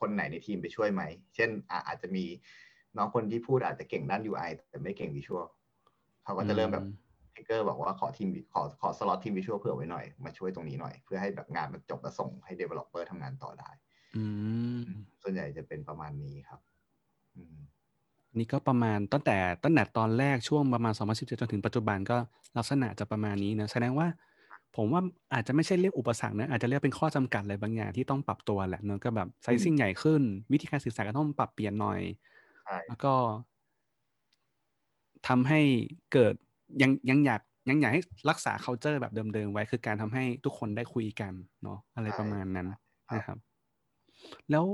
[0.00, 1.02] คนไหนในทีมไปช่วยไหม
[1.34, 2.24] เช่นอะอาจจะมี
[2.96, 5.46] น้องคนที่พูดอาจจะเก่งด้าน UI แต่ไม่เก่ง visual
[6.24, 6.84] เขาก็จะเริ่มแบบ
[7.32, 13.70] take care บอกว่าขอทีมขอขอสล็อตทีม visual เผื่อไว้หน่อย มาช่วยตรงนี้หน่อย เพื่อให้แบบงานมันจบแล้วส่งให้ developer ทำงานต่อได้
[14.16, 14.24] อื
[14.82, 14.86] ม
[15.22, 16.60] ส่วนใหญ่จะเป็นประมาณนี้ครับ
[17.36, 17.58] อืม
[18.38, 22.16] นี่ก็ประมาณตั้งแต่ตั้งแต่ตอนแรกช่วงประมาณ 2017 จนถึงปัจจุบันก็
[22.56, 24.06] ลักษณะจะประมาณนี้นะแสดงว่า
[24.76, 25.00] ผมว่า
[25.34, 32.00] อาจจะไม่ใช่เรียกอุปสรรคนะอาจจะเรียกเป็นข้อจำกัดอะไรบางอย่างที่ต้องปรับตัวแหละเนอะก็แบบไซซิ่งใหญ่ขึ้น วิธีการสื่อสารก็ต้องปรับเปลี่ยนหน่อย
[32.62, 33.12] ใช่แล้วก็
[35.28, 35.60] ทำให้
[36.12, 36.34] เกิด
[36.82, 42.68] ยังยังอยากยังอยากให้รักษา culture แบบเดิมๆไว้คือการทำให้ทุกคนได้คุยกันเนาะอะไรประมาณนั้น
[43.14, 43.38] นะครับ
[44.50, 44.64] แล้ว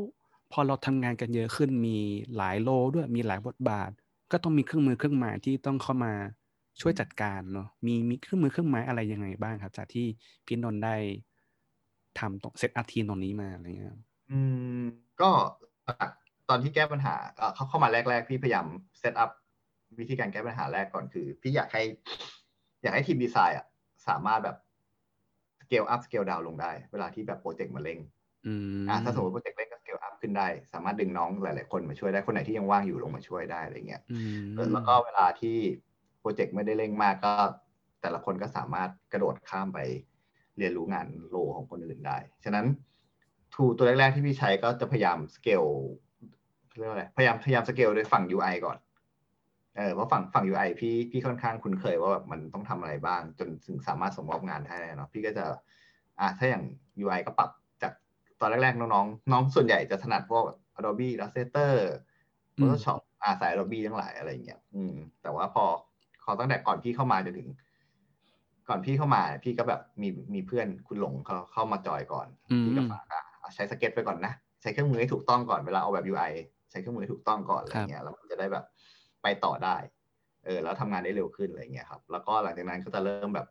[0.53, 1.99] พอเราทำงานกันเยอะขึ้นมี
[2.37, 3.91] หลาย role ด้วยมีหลายบทบาท
[4.33, 6.13] ก็ต้องมีเครื่องมือเครื่องไม้ที่ต้องเข้ามา
[6.81, 10.07] ช่วยจัดการเนาะมีมีเครื่องมือเครื่องไม้อะไรยังไงบ้างครับ จากที่
[10.47, 10.97] พี่นนท์ได้
[12.19, 14.39] ทำตรง setup ทีมตรงนี้มาอะไรเงี้ยครับอื
[14.81, 14.83] ม
[15.21, 15.31] ก็
[16.49, 18.67] ตอนที่แก้ปัญหาเอ่อเขาเข้ามาแรกๆ พี่พยายาม
[18.99, 19.31] setup
[19.99, 21.83] วิธีการแก้ปัญหาแรกก่อนคือ พี่อยากให้
[22.83, 23.67] อยากให้ทีมดีไซน์อะ
[24.07, 24.57] สามารถแบบ
[25.61, 27.99] scale up scale down ลงได้ เวลาที่แบบโปรเจกต์มาเร่ง
[28.45, 28.55] อื
[28.87, 29.76] มอะถ้าสมมติโปรเจกต์เร่งก็สเกลอัพ
[30.21, 35.57] ขึ้นได้ สามารถดึงน้องหลาย ๆ คนมาช่วยได้คนไหนที่ยังว่างอยู่ลงมาช่วยได้อะไรเงี้ยอืมเออแล้วก็เวลาที่
[36.21, 37.33] โปรเจกต์ไม่ได้เร่งมากก็
[38.03, 39.79] แต่ละคนก็สามารถกระโดดข้ามไป
[40.59, 42.67] เรียนรู้งาน role ของคนอื่นได้ ฉะนั้น
[43.55, 45.65] tool ตัวแรก ๆ ที่พี่ใช้ก็จะพยายามสเกล
[46.79, 48.79] เรียกว่าอะไรพยายามพยายามสเกลโดยฝั่ง UI ก่อน
[49.77, 55.45] เออเพราะฝั่งฝั่ง UI พี่พี่ค่อนข้างคุ้นเคยว่าแบบมันต้องทำอะไรบ้าง จนถึงสามารถส่งมอบงานให้เนาะพี่ก็จะ
[56.21, 56.65] อะถ้าอย่าง
[57.05, 57.66] UI ก็ปรับจาก
[58.41, 60.45] ตอนแรกๆ น้องๆ น้องส่วนใหญ่จะถนัดพวก
[60.79, 61.73] Adobe Illustrator
[62.59, 65.65] อืม Photoshop อาสาย Adobe ทั้งหลายอะไรเงี้ยอืม แต่ว่าพอ
[66.23, 67.49] เขาตั้งแต่ก่อนพี่เข้ามาจนถึง
[68.69, 76.33] ก่อนพี่เข้ามา พี่ก็แบบมีมีเพื่อนคุณหลงเขาเข้ามาจอยก่อนอืมพี่ก็ฝากอะเอาใช้สเก็ตไปก่อนนะ ใช้เครื่องมือให้ถูกต้องก่อนเวลาเอาแบบ UI
[76.71, 78.65] ใช้เครื่องมือให้ถูกต้องก่อนอะไรเงี้ยแล้วมันจะได้แบบ
[79.23, 79.77] ไปต่อได้
[80.45, 83.47] เออแล้วทำงานได้เร็วขึ้นอะไรเงี้ยครับ แล้วก็หลังจากนั้นก็จะเริ่มแบบ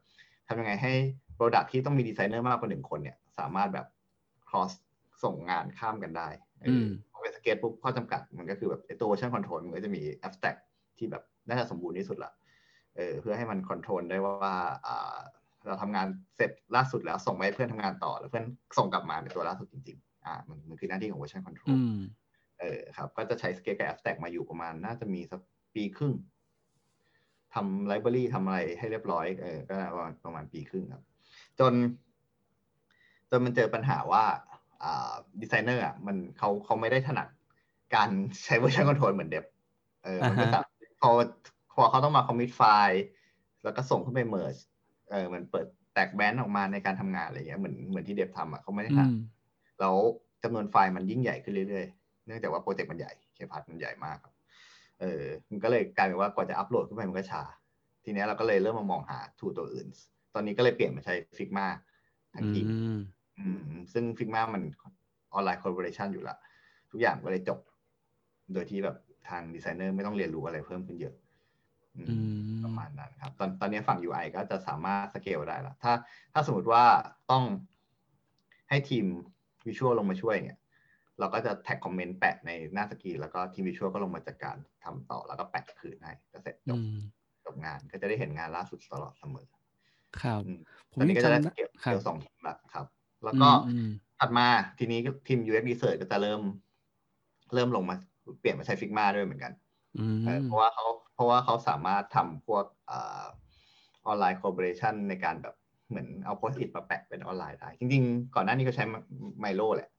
[0.47, 0.93] ทำยังไงให้
[1.37, 3.85] Product ที่ต้องมีดีไซเนอร์มากกว่าหนึ่งคนเนี่ย สามารถแบบ
[4.55, 4.73] cross
[5.23, 6.27] ส่งงานข้ามกันได้
[6.61, 10.59] เอออมพอเป็นสเก็ตปุ๊บข้อจำกัดมันก็คือแบบไอ้ตัว version control มันก็จะมี Abstract
[10.97, 12.31] ที่แบบน่าจะสมบูรณ์ที่สุดละ
[12.95, 14.55] เออเพื่อให้มัน control ได้ว่า
[14.87, 15.17] อ่า
[15.65, 18.45] เราทำงานเสร็จล่าสุดแล้วส่งไปให้เพื่อนทำงานต่อ แล้วเพื่อน
[18.77, 21.97] ส่งกลับมาเป็นตัวล่าสุดจริงๆ อ่ามันมันคือหน้าที่ของ version control อืม
[22.59, 25.41] เออครับ ก็จะใช้ Skate กับ Abstract มาอยู่ประมาณน่าจะมีสัก
[25.75, 26.13] ปีครึ่ง
[27.53, 31.03] ทำ library ทำอะไรให้เรียบร้อยเออก็ประมาณประมาณปีครึ่งครับ
[31.59, 31.73] จน
[33.29, 34.23] จนมันเจอปัญหาว่า
[34.83, 37.27] อ่าดีไซเนอร์อะมันเขาเขาไม่ได้ถนัด
[37.95, 38.09] การ
[38.45, 39.45] ใช้ version control เหมือนเดบ
[40.03, 40.59] เออมันก็อ่าฮะจะ
[41.01, 41.11] พอ
[41.73, 43.01] พอเขาต้องมา commit ไฟล์
[43.63, 44.61] แล้วก็ส่งขึ้นไป merge
[45.11, 49.15] เออมันเปิดแตกแบนออกมาในการทำงานอะไรเงี้ยเหมือนเหมือนที่เดบทำอะเขาไม่ได้อืถนัดม
[49.79, 49.95] แล้ว
[50.43, 54.33] จำนวนไฟล์มันยิ่งใหญ่ขึ้นเรื่อยๆ เนื่องจากว่าโปรเจกต์มันใหญ่เคพัทมันใหญ่มากครับ
[55.01, 57.43] เออมันก็เลยกลายเป็นว่ากว่าจะอัปโหลดขึ้นไปมันก็ช้า
[58.03, 59.87] ทีเนี้ยเราก็เลยเริ่มมามองหาทูตัวอื่น
[60.33, 61.94] ตอนนี้ก็เลยเปลี่ยนมาใช้ Figma ทั้งอื
[62.53, 62.65] ทีม
[62.97, 62.97] ม
[63.39, 63.45] อื
[63.79, 64.61] มซึ่ง Figma มัน
[65.33, 66.37] ออนไลน์คอล l a b o r a t i o n อยู่แล้ว
[66.91, 67.59] ทุกอย่างก็เลยจบ
[68.53, 68.97] โดยที่แบบ
[69.29, 71.15] ทางดีไซเนอร์ไม่ต้องเรียนรู้อะไรเพิ่มขึ้นเยอะ
[71.97, 75.93] อืมอืมประมาณนั้นครับ ตอนตอนนี้ฝั่ง UI ก็จะสามารถสเกลได้แล้วถ้า
[76.33, 76.83] ถ้าสมมติว่า
[77.31, 77.43] ต้อง
[78.69, 79.05] ให้ทีม
[79.67, 80.57] visual ลงมาช่วยเนี่ย
[81.19, 86.95] เราก็จะ tag comment แปะในหน้าสกรีนแล้วก็ทีม visual ก็ลงมาจัดการทำต่อแล้วก็แปะคืนให้ก็เสร็จจอืบม
[87.45, 89.47] จบงานก็จะได้เห็นงานล่าสุดตลอดเสมอ
[90.23, 90.59] ครับอืม
[90.91, 92.85] ผมตอนนี้ยังก็จะได้จำสได้เกลครับสองทีมละครับ
[93.25, 94.47] แล้วก็อืมถัดมา
[94.79, 96.41] ทีนี้ทีม UX Research ก็จะเริ่ม
[97.53, 97.95] เริ่มลงมา
[98.39, 99.53] เปลี่ยนมาใช้ Figma ด้วยเหมือนกัน
[99.97, 102.93] อืมเออเพราะว่าเขาเพราะว่าเขาสามารถทำพวกอ
[104.05, 105.55] อนไลน์ collaboration ในการแบบ
[105.89, 108.83] เหมือนเอา Post-it มาแปะเป็นออนไลน์ได้ จริง ๆ ก่อนหน้านี้ก็ใช้
[109.39, 109.89] Miro แหละ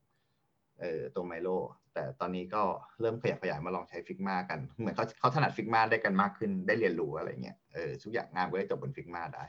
[0.80, 1.48] เออตัว Miro
[1.94, 2.62] แต่ตอนนี้ก็
[3.00, 9.44] เริ่มขยับขยายมาลองใช้ Figma กัน เหมือนเขาเขาถนัด Figma ได้กันมากขึ้นได้เรียนรู้อะไรเงี้ยเออทุกอย่างงานก็ได้จบบน Figma ได้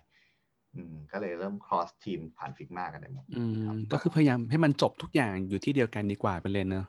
[0.75, 6.85] อืมก็เลยเริ่ม cross ทีมผ่าน Figma กันได้หมดอืมครับก็คือพยายามให้มันจบทุกอย่างอยู่ที่เดียวกันดีกว่าไปเลยเนอะ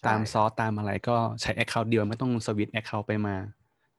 [0.00, 3.36] ใช่ตามซอสตามอะไรก็ใช้ account เดียวไม่ต้อง switch account ไปมา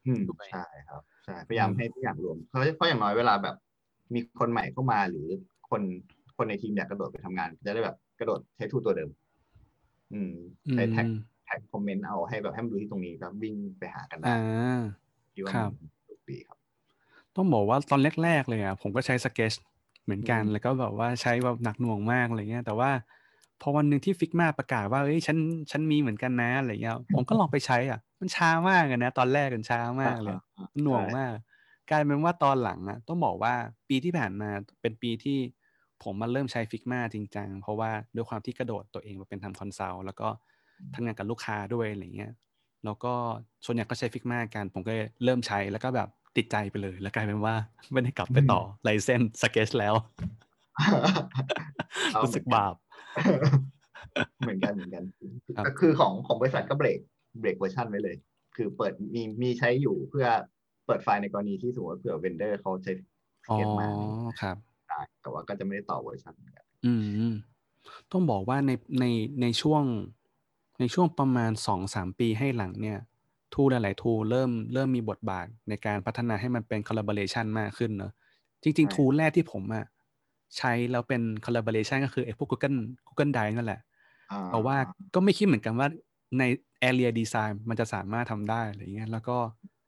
[0.05, 3.55] อืมด้วยใช่ครับใช่พยายามอืมให้ทุกอย่างรวมเพราะเพราะอย่างน้อยเวลาแบบ
[4.13, 5.27] มีคนใหม่เข้ามาหรือ
[5.69, 5.81] คน
[6.37, 9.09] คนในทีมอยากกระโดดไปทำงานจะได้แบบกระโดดใช้ tool ตัวเดิม
[10.13, 10.33] อืม
[10.73, 14.37] ใช้ tag อืม tag comment เอาให้แบบให้มันดูที่ตรงนี้ก็วิ่งไปหากันได้อ่า
[15.33, 16.57] คิดว่าครับมันถูกดีครับ
[17.35, 19.53] ต้องบอกว่าตอนแรกๆเลยอะผมก็ใช้สเก็ต
[20.03, 22.91] เหมือนกันอืมแล้วก็แบบว่าใช้แบบหนักหน่วงมากอะไรเงี้ย แต่ว่า
[23.61, 25.37] พอวันหนึ่งที่ Figma ประกาศว่าเอ้ยฉัน
[25.71, 31.33] ฉันมีเหมือนกันนะอะไรเงี้ยผมก็ลองไปใช้อะ มันช้ามากเลยนะ ตอนแรกมันช้ามากเลยอ่าหน่วงใช่มาก
[31.89, 33.53] กลายเป็นว่าตอนหลังอะต้องบอกว่า
[33.89, 34.49] ปีที่ผ่านมา
[34.81, 35.37] เป็นปีที่
[36.03, 40.27] ผมมาเริ่มใช้ Figma จริงจังเพราะว่าด้วยความที่กระโดดตัวเองมาเป็นทำ consult แล้วก็
[40.93, 42.31] ทำงานกับลูกค้าด้วยอะไรเงี้ย
[42.85, 43.13] แล้วก็
[43.65, 47.55] ส่วนใหญ่ก็ใช้ Figma กัน ผมก็เลยเริ่มใช้แล้วก็แบบ ติดใจไปเลย แล้วกลายเป็นว่า
[47.91, 49.93] ไม่ได้กลับไปต่อไลเซนสเก t แล้ว
[52.13, 52.75] เอารู้สึกบาป
[54.39, 55.03] เหมือนกันเหมือนกัน
[55.55, 56.99] ครับก็คือของของบริษัทก็ break
[57.39, 58.15] break version ไว้เลย
[58.55, 60.27] คือเปิดมีมีใช้อยู่เพื่อ
[60.85, 62.99] เปิดไฟล์ในกรณีที่สมมติว่าเผื่อ vendor เขาใช้ส
[63.49, 63.87] อ๋อมา
[64.41, 64.57] ครับ
[64.89, 66.93] ได้แต่ว่าก็จะไม่ได้ต่อเวอร์ชันเหมือนกันอื
[67.31, 67.33] ม
[68.11, 69.05] ต้องบอกว่าในใน
[69.41, 69.83] ในช่วง
[70.79, 72.99] ในช่วงประมาณสองสามปีให้หลังเนี่ย
[73.53, 78.11] ทูหลายๆทูเริ่มเริ่มมีบทบาทในการพัฒนาให้มันเป็น collaboration มากขึ้นเนอะ
[78.63, 79.85] จริงใช่ๆทูแรกที่ผมอะ
[80.57, 83.81] ใช้แล้วเป็น collaboration ก็คือไอ้พวก Google Google Drive นั่นแหละ
[84.29, 84.75] อ่แต่ว่า
[85.13, 85.87] ก็ไม่คิดเหมือนกันว่า
[86.39, 86.43] ใน
[86.89, 89.37] area design มันจะสามารถทำได้อะไรเงี้ยแล้วก็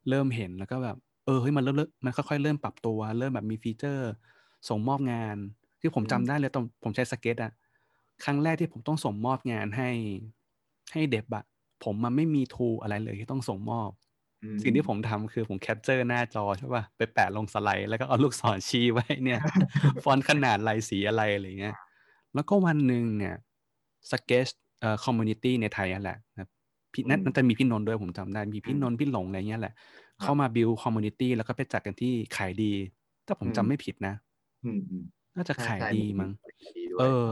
[0.09, 4.09] เริ่มเห็นแล้วก็แบบเออเฮ้ยมันเริ่มเริ่มมันค่อยๆเริ่มปรับตัว เริ่มแบบมีฟีเจอร์
[4.69, 5.35] ส่งมอบงาน
[5.81, 7.51] ที่ผมจำได้เลยตอนผมใช้สเก็ตอะ
[8.23, 9.89] ครั้งแรกที่ผมต้องส่งมอบงานให้
[10.93, 11.43] ให้ dev อะ
[11.85, 13.91] ผมมันไม่มี tool อะไรเลยที่ต้องส่งมอบ
[14.43, 19.39] อืมสิ่งที่ผมทำคือผม capture หน้าจอใช่ป่ะไปแปะลงสไลด์แล้วก็เอาลูกศรชี้ไว้เนี่ย
[20.03, 21.75] ฟอนต์ขนาดลายสีอะไรอะไรเงี้ย
[22.35, 23.35] แล้วก็วันหนึ่งเนี่ย
[24.11, 24.47] สเก็ต
[24.79, 26.49] เอ่อ community ในไทยนั่นแหละนะครับ
[26.93, 29.73] พี่นั่นอืมนั่นจะมีพี่นนท์ด้วยผมจำได้ มีพี่อืมนนท์พี่หลงอะไรเงี้ยแหละ
[30.21, 32.73] ครับเข้ามา build community แล้วก็ไปจัดกันที่ Kaidee
[33.25, 34.13] ถ้าผมอืมจำไม่ผิดนะ
[34.63, 35.03] อืมอืม
[35.35, 36.31] น่าจะใช่ Kaidee ใช่มั้ง
[36.77, 37.25] ดีด้วยเออ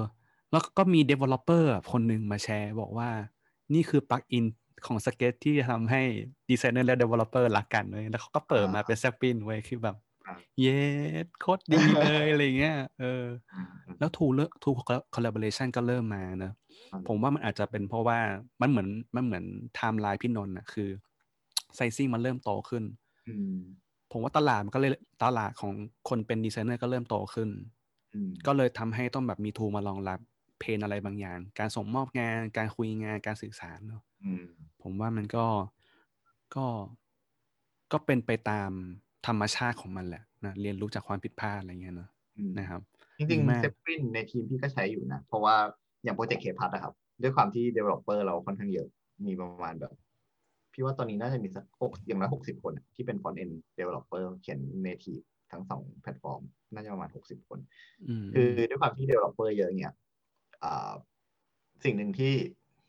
[0.51, 3.09] แล้วก็มี developer คนหนึ่งมาแชร์บอกว่า
[3.73, 4.45] นี่คือ plugin
[4.85, 6.01] ของสเก็ตที่จะทำให้
[6.49, 9.95] ดีไซเนอร์และ developer รักกันเลยแล้วเขาก็เปิดมาเป็น Zeplin เว้ยคือแบบ
[10.25, 10.79] ครับเย้
[11.39, 14.69] โคตรดีเลยอะไรเงี้ยเอออืมอืมแล้ว tool เลย tool
[15.13, 16.53] collaboration ก็เริ่มมาเนอะ
[16.91, 18.19] อืมผมว่ามันอาจจะเป็นเพราะว่า
[18.61, 19.43] มันเหมือนมันเหมือน
[19.75, 20.89] ไทม์ไลน์พี่นนท์อะคือ
[21.75, 22.83] sizing มันเริ่มโตขึ้น
[23.27, 23.57] อืม
[24.11, 24.91] ผมว่าตลาดมันก็เลย
[25.23, 25.73] ตลาดของ
[26.09, 27.49] คนเป็นดีไซเนอร์ก็เริ่มโตขึ้น
[28.13, 30.19] อืมก็เลยทำให้ต้องแบบมี tool มารองรับ
[30.59, 34.45] pain อะไรบางอย่าง การส่งมอบงาน การคุยงานการสื่อสารเนอะอืม
[34.81, 35.45] ผมว่ามันก็
[36.53, 36.65] ก็
[37.91, 38.71] ก็เป็นไปตาม
[39.27, 42.81] ธรรมชาติของมันแหละนะเรียนรู้จากความผิดพลาดอะไรเงี้ยเนอะอืมนะครับ
[43.17, 45.55] จริงดีๆมาก Zeplin ในทีมพี่ก็ใช้อยู่นะ เพราะว่า
[46.03, 48.87] อย่างโปรเจกต์เคพัทนะครับ ด้วยความที่ developer เราค่อนข้างเยอะ
[49.25, 49.93] มีประมาณแบบ
[50.73, 56.41] พี่ว่าตอนนี้น่าจะมีสักหกอย่างละหกสิบคนอะที่เป็น front end developer เขียน native ทั้งสองแพลตฟอร์ม
[56.73, 57.59] น่าจะประมาณหกสิบคน
[58.09, 60.02] อืมคือด้วยความที่ developer เยอะเนี่ยอ่า
[61.83, 62.33] สิ่งหนึ่งที่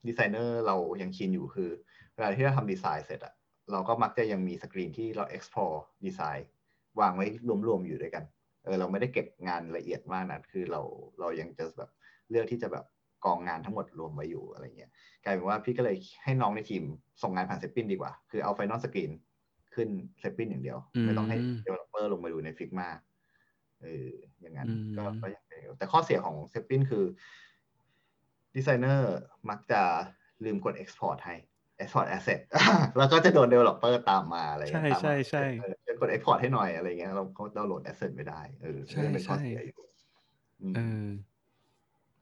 [0.08, 1.70] ดีไซเนอร์เรายังชินอยู่คือ
[2.14, 3.34] เวลาที่เราทำดีไซน์เสร็จอะ
[3.72, 6.48] เราก็มักจะยังมีสกรีนที่เรา explore ดีไซน์
[7.00, 7.26] วางไว้
[7.66, 8.24] รวมๆอยู่ด้วยกัน
[8.64, 10.80] เออเราไม่ได้เก็บงานละเอียดมากนะคือเรา
[11.20, 11.90] เรายังจะแบบ
[12.30, 12.84] เลือกที่จะแบบ
[13.24, 14.90] กองงานทั้งหมดรวมไว้อยู่อะไรเงี้ย
[15.24, 16.82] กลายเป็นว่าพี่ก็เลยให้น้องในทีม
[17.22, 19.10] ส่งงานผ่าน Zeplin ดีกว่า คือเอา final screen
[19.74, 19.88] ขึ้น
[20.20, 22.88] Zeplin อย่างเดียว ไม่ต้องให้ developer ลงมาดูใน Figma
[23.82, 24.08] เออ
[24.40, 27.04] อย่างนั้นอืมก็ก็ยังเป็นอยู่แต่ข้อเสียของ Zeplin คือ
[28.56, 29.14] ดีไซเนอร์
[29.50, 29.82] มักจะ
[30.44, 31.34] ลืมกด export ให้
[31.82, 32.40] export asset
[32.96, 39.84] แล้วก็จะโดน developer ตามมาอะไรเงี้ยใช่ตามมาใช่ใช่เออเดี๋ยวกด export ให้หน่อยอะไรเงี้ยเราเขาดาวน์โหลด asset ไม่ได้เออใช่นี่เป็นข้อใช่เสียอยู่
[40.60, 41.06] อืมเออ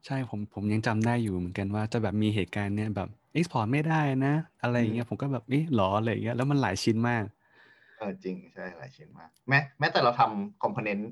[0.05, 7.23] ใช่ผมผมยังจำได้อยู่เหมือนกันว่าจะแบบมีเหตุการณ์เนี่ยแบบ export ไม่ได้นะ อะไรอย่างเงี้ยผมก็แบบเอ๊ะหรออะไรอย่างเงี้ยแล้วมันหลายชิ้นมาก
[7.97, 11.09] เออจริงใช่หลายชิ้นมาก แม้แม้แต่เราทำคอมโพเนนต์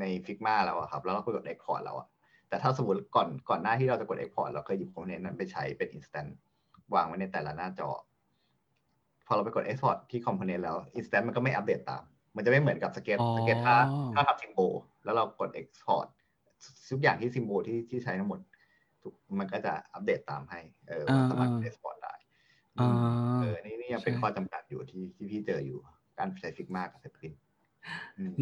[0.00, 2.08] ใน Figma แล้วอะครับ แล้วเราก็กด Export แล้วอะ
[2.50, 6.30] แต่ถ้าสมมติก่อนก่อนหน้าที่เราจะกด Export เราเคยหยิบคอมโพเนนต์นั้นไปใช้เป็น Instant
[6.94, 7.90] วางไว้ในแต่ละหน้าจอ
[9.26, 12.02] พอเราไปกด Export ที่คอมโพเนนต์แล้ว Instant มันก็ไม่อัปเดตตาม
[12.36, 13.76] มันจะไม่เหมือนกับสเก็ตอ๋อสเก็ตถ้า
[14.14, 14.60] ถ้าทำ symbol
[15.04, 16.06] แล้วเรากด Export
[16.90, 18.40] ทุกอย่างที่ symbol ที่ที่ใช้ทั้งหมด
[19.02, 22.14] ทุกมันก็จะอัปเดตตามให้ เออว่าสามารถ Export ได้
[22.80, 22.90] อ่า
[23.40, 25.78] เออนี่นี่ยังเป็นใช่ข้อจำกัดอยู่ที่ที่พี่เจออยู่
[26.18, 27.49] การใช้ Figma กกับ Zeplin อืม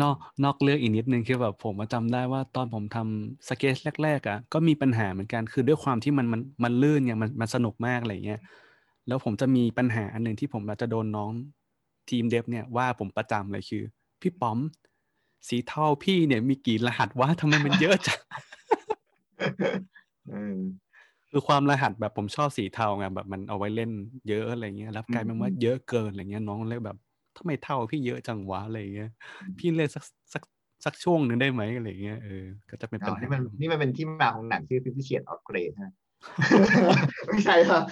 [0.02, 8.40] นอกนอกเรื่องอีกนิดนึงคือแบบผมมาจำได้ว่าตอนผมทำสเก็ตแรกๆอะก็มีปัญหาเหมือนกันคือด้วยความที่มันมันมันลื่นไงมันมันสนุกมากอะไรเงี้ย
[9.06, 11.30] แล้วผมจะมีปัญหาอันหนึ่งที่ผมอาจจะโดนน้อง
[12.10, 13.82] ทีมเดฟเนี่ยว่าผมประจำเลยคือ
[14.20, 14.58] พี่ป๋อม
[15.48, 18.20] สีเทาพี่เนี่ยมีกี่รหัสวะทำไมมันเยอะจัง
[20.32, 20.58] อืม
[21.30, 23.90] คือความรหัสแบบผมชอบสีเทาไงแบบมันเอาไว้เล่น
[24.28, 26.96] เยอะอะไรเงี้ยแล้วกลายเป็นว่าอืมเยอะเกินอะไรเงี้ยน้องเลยแบบ
[27.38, 29.10] ทำไมเท่าพี่เยอะจังวะอะไรเงี้ย
[29.58, 30.42] พี่เล่นสักสัก
[30.84, 35.92] สักช่วงหนึ่งได้ไหมอะไรเงี้ยเออก็จะเป็นปัอ๋ญอหานี่มันนี่มันเป็นที่มาของหนังชื่อ Fifty Shades of Grey ฮะ
[37.28, 37.82] ไม่ใช่ครับ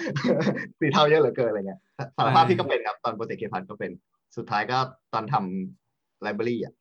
[0.81, 1.81] สีเทาเยอะเหลือเกินอะไรเงี้ย
[2.17, 3.93] สารภาพพี่ก็เป็นครับ ตอนโปรเจกต์ K PLUS ก็เป็น
[4.37, 4.79] สุดท้ายก็
[5.15, 6.75] ตอนทำ library อะ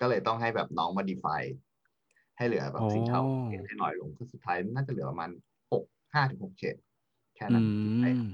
[0.00, 1.52] ก็เลยต้องให้แบบน้องมา define
[2.36, 3.20] ให้เหลือแบบสีเทา
[3.66, 5.30] ให้น้อยลงก็สุดท้ายน่าจะเหลือประมาณ
[5.72, 6.76] หกห้าถึงหกเฉด
[7.36, 7.64] แค่อืนั้น
[7.98, 8.26] ใช่ม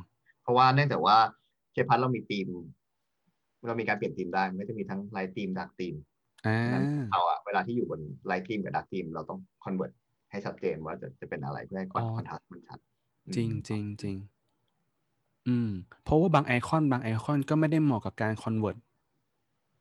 [0.43, 1.17] เพราะว่าเนื่องจากว่า
[1.73, 2.47] K PLUS เรามีทีม
[3.67, 5.95] เรามีการเปลี่ยนทีมได้ มันก็จะมีทั้ง light theme dark theme
[6.45, 9.93] อ่านั้นเราอะเวลาที่อยู่บน light theme กับ dark theme เราต้องconvert
[10.31, 12.79] ให้ชัดเจนว่าจะจะเป็นอะไรเพื่อให้คอนอ๋อ contrast มันชัด
[13.35, 14.17] จริงอืมจริงจริง
[15.49, 15.71] อืม
[16.03, 18.77] เพราะว่าบางไอคอน บางไอคอนก็ไม่ได้เหมาะกับการ convert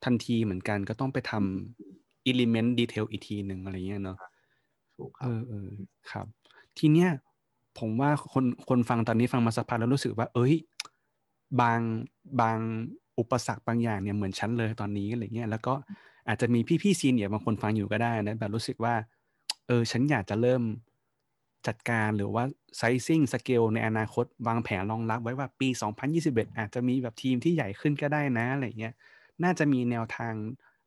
[0.03, 4.19] ทันทีเหมือนกันก็ต้องไปทำ element detail อีกทีหนึ่งอะไรเงี้ยเนาะ
[4.95, 5.69] ถูกคเอรับอเออ
[6.11, 6.25] ครับ
[6.77, 7.09] ทีเนี้ย
[7.79, 10.53] ผมว่าคนคนฟังตอนนี้ฟังมาสักพักแล้วรู้สึกว่า เอ้ย
[11.61, 11.79] บาง
[12.41, 12.59] บาง
[13.19, 15.73] อุปสรรคบางอย่างเนี่ยเหมือนฉันเลยตอนนี้อะไรเงี้ยแล้วก็
[16.27, 18.93] อาจจะมีพี่ๆซีเนียร์บางคนฟังอยู่ก็ได้นะแบบรู้สึกว่า
[19.67, 20.63] เออฉันอยากจะเริ่ม
[21.67, 22.43] จัดการหรือว่า
[22.77, 25.67] ไซซิ่งสเกลในอนาคต วางแผนรองรับไว้ว่าปี
[26.13, 28.93] 2021 อาจจะมีแบบทีมที่ใหญ่ขึ้นก็ได้นะอะไรเงี้ย
[29.43, 30.33] น่าจะมีแนวทาง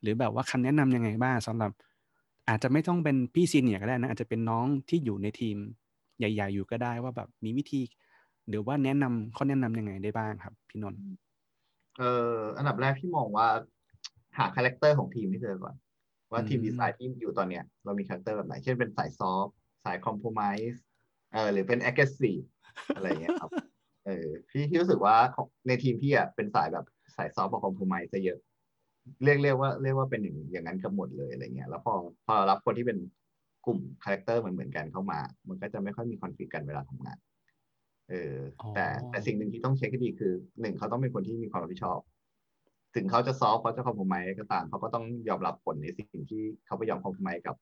[0.03, 1.73] หรือแบบว่าคำแนะนำยังไงบ้างสำหรับ
[2.49, 5.57] อาจจะไม่ต้องเป็นพี่ซีเนียร์ก็ได้นะ อาจจะเป็นน้องที่อยู่ในทีม
[6.19, 7.81] ใหญ่ ๆ อยู่ก็ได้ว่าแบบมีวิธี
[8.49, 11.01] หรือว่าแนะนำข้อแนะนำยังไงได้บ้างครับ พี่นนท์
[11.99, 13.49] เอออันดับแรกพี่มองว่า
[14.39, 15.75] หาคาแรคเตอร์ของทีมให้เจอก่อน
[16.33, 19.47] ว่าทีมดีไซน์ที่อยู่ตอนเนี้ย เรามีคาแรคเตอร์แบบไหน เช่นเป็นสายซอฟ
[19.85, 20.79] สายคอมโพม i s e
[21.33, 22.45] เออหรือเป็น aggressive
[22.97, 23.51] อะไรเงี้ยครับ
[24.07, 28.39] เออพี่พี่รู้สึกว่าของในทีมพี่อะเป็นสายแบบสายซอฟกับคอมโพม i s e ซะเยอะ
[29.25, 31.95] เรียกเรียกว่าเรียกว่าเป็นอย่างอย่างนั้นกันหมดเลยอะไรเงี้ยแล้วพอ
[32.27, 32.99] พอรารับคนที่เป็น
[33.67, 37.19] กลุ่มคาแรคเตอร์เหมือนเหมือนกันเข้ามา มันก็จะไม่ค่อยมี conflict กันเวลาทำงาน
[38.11, 42.01] เออออแต่แต่สิ่งหนึ่งที่ต้องเช็คให้ดีคือหนึ่งเขาต้องเป็นคนที่มีความรับผิดชอบ
[42.95, 47.57] ถึงเขาจะซอฟเขาจะคอมโพม i s e ก็ตามเขาก็ต้องยอมรับผลในสิ่งที่เขาไปยอมคอมโพม i s e กับ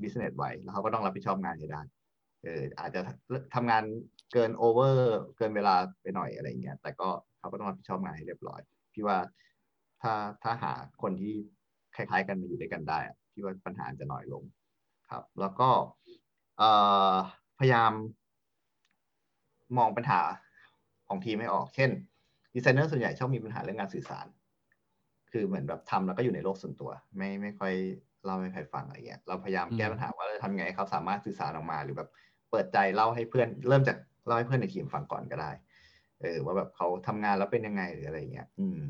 [0.00, 1.82] business ไว้แล้วเขาก็ต้องรับผิดชอบงานให้ได้
[2.44, 3.00] เอออาจจะ
[3.54, 3.84] ทำงาน
[4.32, 8.60] เกินโอเวอร์เกินเวลาไปหน่อยอะไรเงี้ยแต่ก็เขาก็ต้องรับผิดชอบงานให้เรียบร้อย
[8.94, 9.18] พี่ว่า
[10.02, 11.34] ถ้าถ้าหาคนที่
[11.96, 14.42] คล้ายๆกันมาอยู่ด้วยกันได้อะพี่ว่าปัญหาจะน้อยลง
[15.10, 15.70] ครับ แล้วก็
[16.58, 16.70] เอ่
[17.12, 17.14] อ
[17.58, 17.92] พยายาม
[19.78, 20.20] มองปัญหา
[21.08, 21.90] ของทีมให้ออก เช่น
[22.54, 24.26] ดีไซเนอร์ส่วนใหญ่ชอบมีปัญหาเรื่องการสื่อสาร
[25.32, 27.74] คือเหมือนแบบทำแล้วก็อยู่ในโลกส่วนตัว ไม่ไม่ค่อย
[28.24, 32.08] เล่าให้ใครฟังอะไรเงี้ย เราพยายามแก้อืมปัญหาว่าเราจะทำไงให้เขาสามารถสื่อสารออกมา หรือแบบ
[32.50, 33.96] เปิดใจเล่าให้เพื่อน เริ่มจาก
[34.26, 35.50] เล่าให้เพื่อนในทีมฟังก่อนก็ได้
[36.20, 38.80] เออว่าแบบเขาทำงานแล้วเป็นยังไงหรืออะไรเงี้ย อืม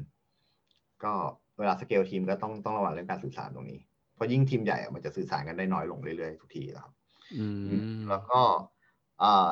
[1.04, 1.12] ก็
[1.58, 3.80] เวลาสเกลทีมก็ต้องต้องระวังเรื่องการสื่อสารตรงนี้
[4.14, 6.92] เพราะยิ่งทีมใหญ่อะมันจะสื่อสารกันได้น้อยลงเรื่อยๆทุกทีนะครับ
[7.32, 7.70] อืม
[8.08, 8.56] แล้วก็เอ่อ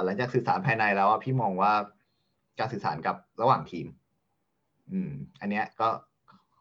[0.04, 1.72] หลังจากสื่อสารภายในแล้วอะพี่มองว่า
[2.58, 3.86] การสื่อสารกับระหว่างทีม
[4.92, 5.10] อืม
[5.40, 5.88] อันเนี้ยก็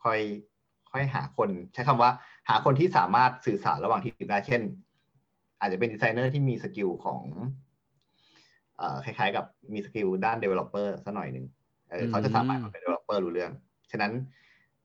[0.04, 0.20] ค่อย
[0.91, 2.12] ค่อยหาคนใช้คำว่า
[2.49, 4.62] หาคนที่สามารถสื่อสารระหว่างทีมได้เช่น
[5.60, 7.22] อาจจะเป็นดีไซเนอร์ที่มี skill ของ
[8.78, 11.45] เอ่อคล้ายๆ กับมี skill ด้าน developer สักหน่อยหนึ่ง
[11.89, 13.51] เออเขาจะสามารถเป็น developer รู้เรื่อง
[13.91, 14.12] ฉะนั้น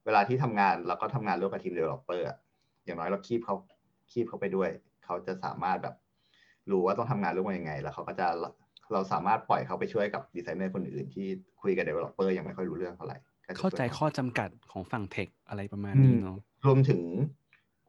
[0.04, 2.36] เวลาที่ทำงานเราก็ทำงานร่วมกับทีม developer อะ
[2.84, 3.56] อย่างน้อยเราคีบเขา
[4.10, 4.70] คีบเขาไปด้วย
[5.04, 5.94] เขาจะสามารถแบบ
[6.70, 8.26] รู้ว่าต้องทำงานร่วมกันยังไง แล้วเขาก็จะ
[8.92, 11.26] เราสามารถปล่อยเขาไปช่วยกับดีไซเนอร์คนอื่นที่
[11.62, 13.16] คุยกับ developer ยังไม่ค่อยรู้เรื่องเท่าไหร่
[13.46, 17.00] ก็ะเข้าใจช่วยข้อจำกัดของฝั่งเทคอะไรประมาณอืนี้มเนาะรวมถึง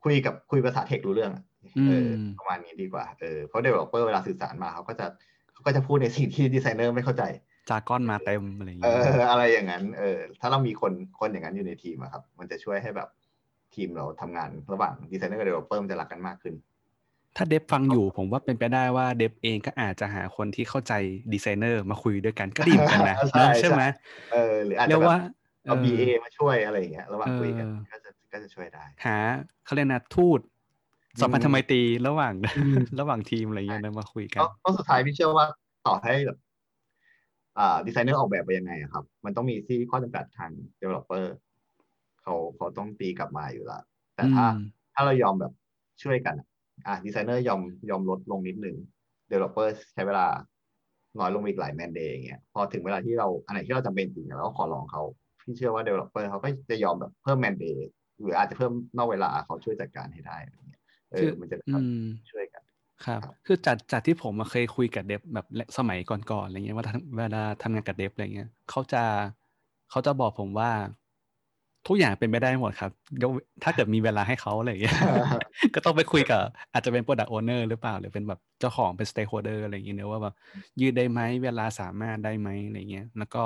[0.04, 1.44] คุยกับคุยภาษาเทครู้เรื่องอะ
[1.88, 5.06] เอออมประมาณนี้ดีกว่าเออเพราะ developer เวลาสื่อสารมาเขาก็จะ
[5.54, 7.24] เขาก็จะพูดในสิ่งที่ดีไซเนอร์ไม่เข้าใจ
[7.70, 13.10] jargon มาเต็มอะไรอย่างเอเงี้ยออะไรอย่างนั้นเออถ้าเรามีคนคนอย่างนั้นอยู่ในทีมอะครับ มันจะช่วยให้แบบ
[13.76, 16.54] ทีมเราทำงานระหว่างดีไซเนอร์กับ developer มันจะรักกันมากขึ้น
[17.42, 20.94] ถ้า dev ฟังอยู่ผมว่าเป็นไปได้ว่า dev เองก็อาจจะหาคนที่เข้าใจ
[21.34, 23.84] ดีไซเนอร์มาคุยด้วยกันก็ดีเหมือนกันนะใช่นะใช่ไหม
[24.32, 25.20] เออหรืออาจเรีจะยกแบบว่า
[25.66, 29.18] เอาเออ BA มาช่วยอะไรอย่างเงี้ยระหว่างคุยกันเออก็จะก็จะช่วยได้ หา
[29.66, 30.40] เขาเรียกนะทูต
[31.22, 35.46] สัมพันธไมตรีระหว่างอืมระหว่างทีมอะไรเงี้ยนะมาคุยกันก็ก็สุดท้ายพี่เชื่อว่า
[35.88, 36.38] ต่อให้แบบ
[37.58, 41.26] อ่าดีไซเนอร์ออกแบบไปยังไงอะครับ มันต้องมีที่ข้อจำกัดทาง developer
[42.22, 43.82] เขาเขาต้องตีกลับมาอยู่แล้ว
[44.16, 44.62] แต่ถ้าอืม
[44.94, 45.54] ถ้าเรายอมแบบ
[46.04, 46.36] ช่วยกัน
[46.86, 48.76] อะอะดีไซเนอร์ยอมยอมลดลงนิดนึง
[49.30, 50.26] developer ใช้เวลา
[51.20, 55.04] น้อยลงอีกหลาย man-day อย่างเงี้ยพอถึงเวลาที่เราอันไหนที่เราจำเป็นจริงเราก็ขอร้องเขา
[55.42, 57.88] พี่เชื่อว่า developer เขาก็จะยอมแบบเพิ่ม man-day
[58.22, 61.96] หรืออาจจะเพิ่มนอกเวลาเขาช่วยจัดการให้ได้อะไรเงี้ยเอคืออมันจะอืทำม
[62.32, 62.64] ช่วยกัน
[63.06, 65.46] ครับครับคือจากจากที่ผมมาเคยคุยกับเดฟแบบ
[65.78, 68.98] สมัยก่อนๆอะไรเงี้ยว่าทำเวลาทำงานกับเดฟอะไรเงี้ยเขาจะ
[69.90, 70.70] เขาจะบอกผมว่า
[71.90, 72.92] ทุกอย่างเป็นไปได้หมดครับ
[73.24, 73.32] ยก
[73.64, 74.96] ถ้าเกิดมีเวลาให้เขาอะไรเงี้ย
[75.76, 76.42] ก็ต้องไปคุยกับ
[76.74, 80.36] อาจจะเป็น product owner หรือเปล่า หรือเป็นแบบเจ้าของเป็น stakeholder อะไรอย่างเงี้ยเนอะว่าแบบ
[80.82, 83.44] ยืดได้ไหมเวลาสามารถได้ไหมอะไรเงี้ยแล้วก็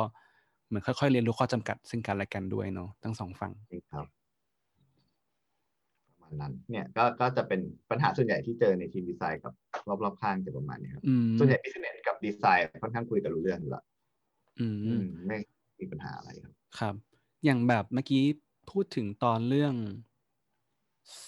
[0.68, 4.06] เหมือนค่อยๆเรียนรู้ข้อจำกัดซึ่งกันและกันด้วยเนาะทั้งสองฝั่งจริงครับ
[6.10, 9.54] ประมาณนั้นเนี่ยก็ก็จะเป็นปัญหาส่วนใหญ่ที่เจอในทีมดีไซน์กับ
[10.04, 13.84] รอบๆข้างจะประมาณนี้ครับอืมส่วนใหญ่ business กับดีไซน์ค่อนข้างคุยกันรู้เรื่องอยู่แล้ว
[14.60, 15.38] อืมอืมไม่
[15.80, 16.96] มีปัญหาอะไรครับ ครับ
[17.44, 18.24] อย่างแบบเมื่อกี้
[18.70, 19.74] พูดถึงตอนเรื่อง
[21.10, 21.22] ส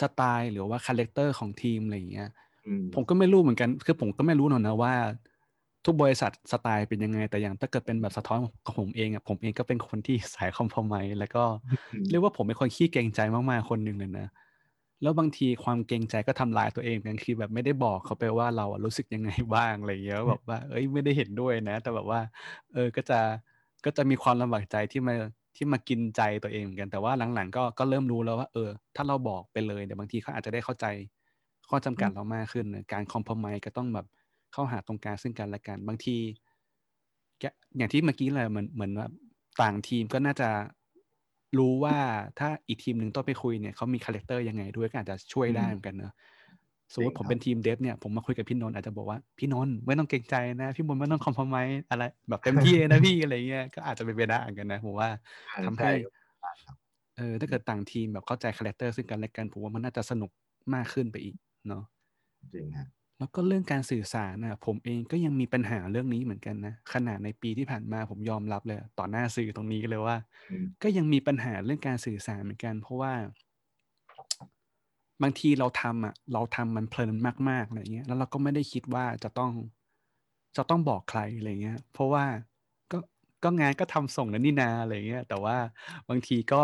[0.00, 2.28] สไตล์หรือว่าคาแรคเตอร์ของทีมอะไรอย่างเงี้ย
[2.66, 4.94] อืมผมก็ไม่รู้เหมือนกัน คือผมก็ไม่รู้หรอกนะว่า
[5.84, 11.44] ทุกบริษัทสไตล์เป็นยังไง แต่อย่างถ้าเกิดเป็นแบบสะท้อนของผมเองอะผมเองก็เป็นคนที่สายคอมพอมไมแล้วก็
[11.92, 14.26] อืมเรียกว่าผมเป็นคนขี้เกรงใจมากๆคนหนึ่งเลยนะ
[15.02, 22.20] แล้วบางทีความเกรงใจก็ทำลายตัวเองกันคือแบบไม่ได้บอกเขาไปว่าเราอะรู้สึกยังไงบ้างอะไรอย่างเงี้ยแบบว่า เอ้ยไม่ได้เห็นด้วยนะ แต่แบบว่า
[22.72, 23.20] เออก็จะ
[23.84, 25.14] ก็จะมีความลำบากใจที่มา
[25.56, 30.86] ที่มากินใจตัวเองเหมือนกันแต่ว่าหลังๆก็ก็เริ่มรู้แล้วว่า เออ ถ้าเราบอกไปเลยเดี๋ยวบางทีเขาอาจจะได้เข้าใจ
[31.68, 34.06] ข้อจำกัดเรามากขึ้นนะการคอมพ o ไมก็ต้องแบบ
[34.52, 36.16] เข้าหาตรงกลางซึ่งกันและกันบางที
[37.40, 37.44] แก
[37.76, 39.08] อย่างที่เมื่อกี้เลยเหมือนเหมือนว่า
[39.60, 40.48] ต่างทีมก็น่าจะ
[41.58, 41.98] รู้ว่า
[42.38, 46.12] ถ้าอีกทีมหนึ่งต้องไปคุยเนี่ยเขามีคาแรคเตอร์ยังไงด้วยก็อาจจะช่วยได้เหมือนกันเนอะ
[46.94, 51.56] สมมติผมเป็นทีม dev เนี่ยผมมาคุยกับพี่นนท์อาจจะบอกว่าพี่นนท์ไม่ต้องเกรงใจนะ พี่นนท์ไม่ต้องคอมพ o ไม
[51.90, 55.08] อะไรแบบเต็มที่เลยนะพี่อะไรเงี้ยก็อาจจะเป็นไปได้เหมือนกันนะผมว่า
[55.48, 56.12] อ่าทำใช่ให้ครับ
[57.16, 60.30] เออถ้าเกิดต่างทีมแบบเข้าใจคาแรคเตอร์ซึ่งกันและกันผมว่ามันน่าจะสนุก
[60.74, 61.36] มากขึ้นไปอีก
[61.68, 61.82] เนาะ
[62.52, 62.86] จริงฮะ
[63.18, 70.16] แล้วก็เรื่องการสื่อสารนะผมเองก็ยังมีปัญหาเรื่องนี้เหมือนกันนะขนาดในปีที่ผ่านมาผมยอมรับเลย ต่อหน้าสื่อตรงนี้เลยว่า
[70.48, 73.12] อืมก็ยังมีปัญหาเรื่องการสื่อสารเหมือนกัน เพราะว่า
[75.22, 77.14] บางทีเราทำอะเราทำมันเพลิน
[77.50, 79.52] มากๆอะไรเงี้ยแล้วเราก็ไม่ได้คิดว่าจะต้อง
[80.56, 82.24] จะต้องบอกใครอะไรเงี้ย เพราะว่า
[82.92, 82.98] ก็
[83.44, 85.56] ก็งานก็ทำส่งแล้วนี่นาอะไรเงี้ยแต่ว่า
[86.08, 86.62] บางทีก็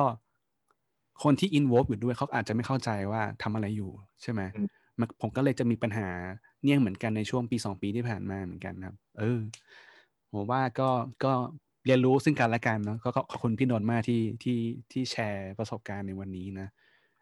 [1.22, 3.90] คนที่อินวอลอยู่ด้วยเขาอาจจะไม่เข้าใจว่าทำอะไรอยู่
[4.22, 6.08] ใช่ไหมอืมมันผมก็เลยจะมีปัญหา
[6.64, 9.40] เนี่ยเหมือนกันในช่วงปีสองปีที่ผ่านมาเหมือนกันครับ เออ
[10.32, 10.90] ผมว่าก็
[11.24, 11.32] ก็
[11.86, 14.58] เรียนรู้ซึ่งกันและกันเนาะก็ก็ขอบคุณพี่นนท์มากที่ที่
[14.92, 16.68] ที่แชร์ประสบการณ์ในวันนี้นะ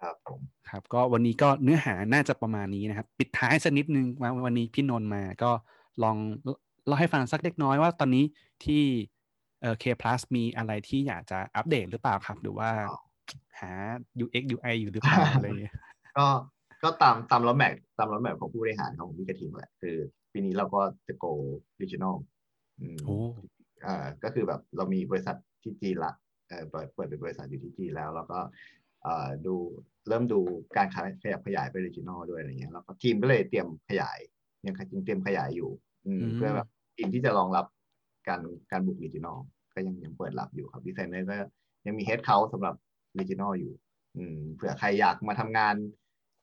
[0.02, 0.40] ครับผม
[0.70, 5.50] ครับ ก็วันนี้ก็เนื้อหาน่าจะประมาณนี้นะครับ ปิดท้ายสักนิดนึงว่าวันนี้พี่นนท์มาก็
[6.02, 6.16] ลอง
[6.86, 8.24] เล่าให้ฟังสักเล็กน้อยว่าตอนนี้
[8.64, 8.82] ที่
[9.62, 12.70] เอ่อ K plus มีอะไรที่อยากจะอัปเดตหรือเปล่าครับ หรือว่า
[13.60, 13.72] หา
[14.24, 15.74] UX UI อยู่หรือเปล่าอะไรอย่างเงี้ย
[16.18, 16.26] ก็
[16.82, 19.96] ก็ตามตามรถแมพตามรถแมพของผู้บริหารของพี่กระทิงแหละคือ
[20.32, 21.32] ปีนี้เราก็จะ go
[21.80, 22.16] regional
[22.80, 23.16] อืมโอ้
[23.82, 26.12] เอ่อก็คือแบบเรามีบริษัทที่จีนละ
[26.48, 28.85] เอ่อเปิดเปิดเป็นบริษัทอยู่ที่จีนแล้ว แล้วก็เอ่อ
[29.46, 29.54] ดู
[30.08, 30.40] เริ่มดู
[30.76, 30.96] การข
[31.32, 34.18] ยับขยายไป regional ด้วยอะไรเงี้ยแล้วก็ทีมก็เลยเตรียมขยาย
[34.66, 35.70] ยังจริงเตรียมขยายอยู่
[36.06, 37.66] อืมอืมเพื่อแบบทีมที่จะรองรับ
[38.28, 38.40] การ
[38.72, 39.38] การบุก regional
[39.74, 41.36] ก็ยังยังเปิดรับอยู่ครับดีไซเนอร์ก็
[41.86, 42.74] ยังมี head count สำหรับ
[43.18, 43.72] regional อยู่
[44.16, 45.74] อืมเผื่อใครอยากมาทำงาน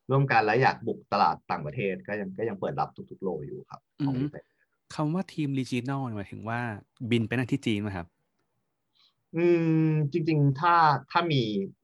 [0.09, 4.61] ร่วมกันแล้วอยากบุกตลาดต่างประเทศก็ยังก็ยังเปิดรับทุกๆ role อยู่ครับของอือฮึดีไซเนอร์
[4.95, 6.59] คำว่าทีม regional หมายถึงว่า
[7.11, 8.07] บินไปนั่งที่จีนไหมครับ
[9.37, 9.45] อื
[9.87, 10.75] มจริง ๆ ถ้า
[11.11, 11.41] ถ้ามี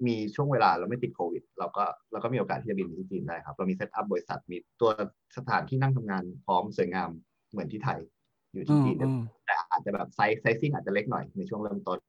[0.08, 4.92] มีช่วงเวลาเราไม่ติดโควิด เราก็เราก็มีโอกาสที่จะบินไปที่จีนได้ครับ เรามี set up บริษัทมีตัว
[5.38, 7.10] สถานที่นั่งทำงานพร้อมสวยงาม
[7.52, 8.00] เหมือนที่ไทย
[8.54, 12.00] อยู่ที่จีนอืมแต่อาจจะแบบ size sizing อาจจะเล็กหน่อยในช่วงเริ่มต้น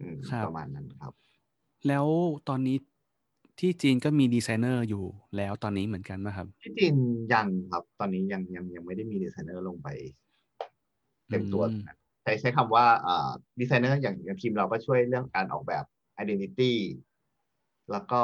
[0.00, 1.12] อืมครับประมาณนั้นครับ
[1.88, 2.06] แล้ว
[2.48, 2.76] ตอนนี้
[3.60, 5.04] ที่จีนก็มีดีไซเนอร์อยู่
[5.36, 6.96] แล้วตอนนี้เหมือนกันนะครับ ที่จีน
[7.32, 9.88] ยังครับ ตอนนี้ยังยังยังไม่ได้มีดีไซเนอร์ลงไป
[11.30, 11.82] เต็มตัวอืม
[12.24, 15.84] ใช้ใช้คำว่าอ่าดีไซเนอร์อย่างอย่างทีมเราก็ช่วยเรื่องการออกแบบ
[16.22, 16.72] identity
[17.92, 18.20] แล้วก็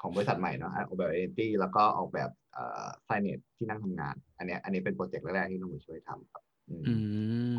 [0.00, 6.94] ของบริษัทใหม่เนาะออกแบบ identity แล้วก็ออกแบบเอ่อ signage ที่นั่งทำงาน อันเนี้ยอันนี้เป็นโปรเจกต์แรกๆที่น้องหมูช่วยทำครับอืมอื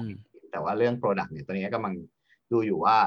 [0.03, 0.07] ม
[0.51, 1.93] แต่ว่าเรื่อง Product เนี่ยตอนนี้กำลัง
[2.51, 2.97] ดูอยู่ว่า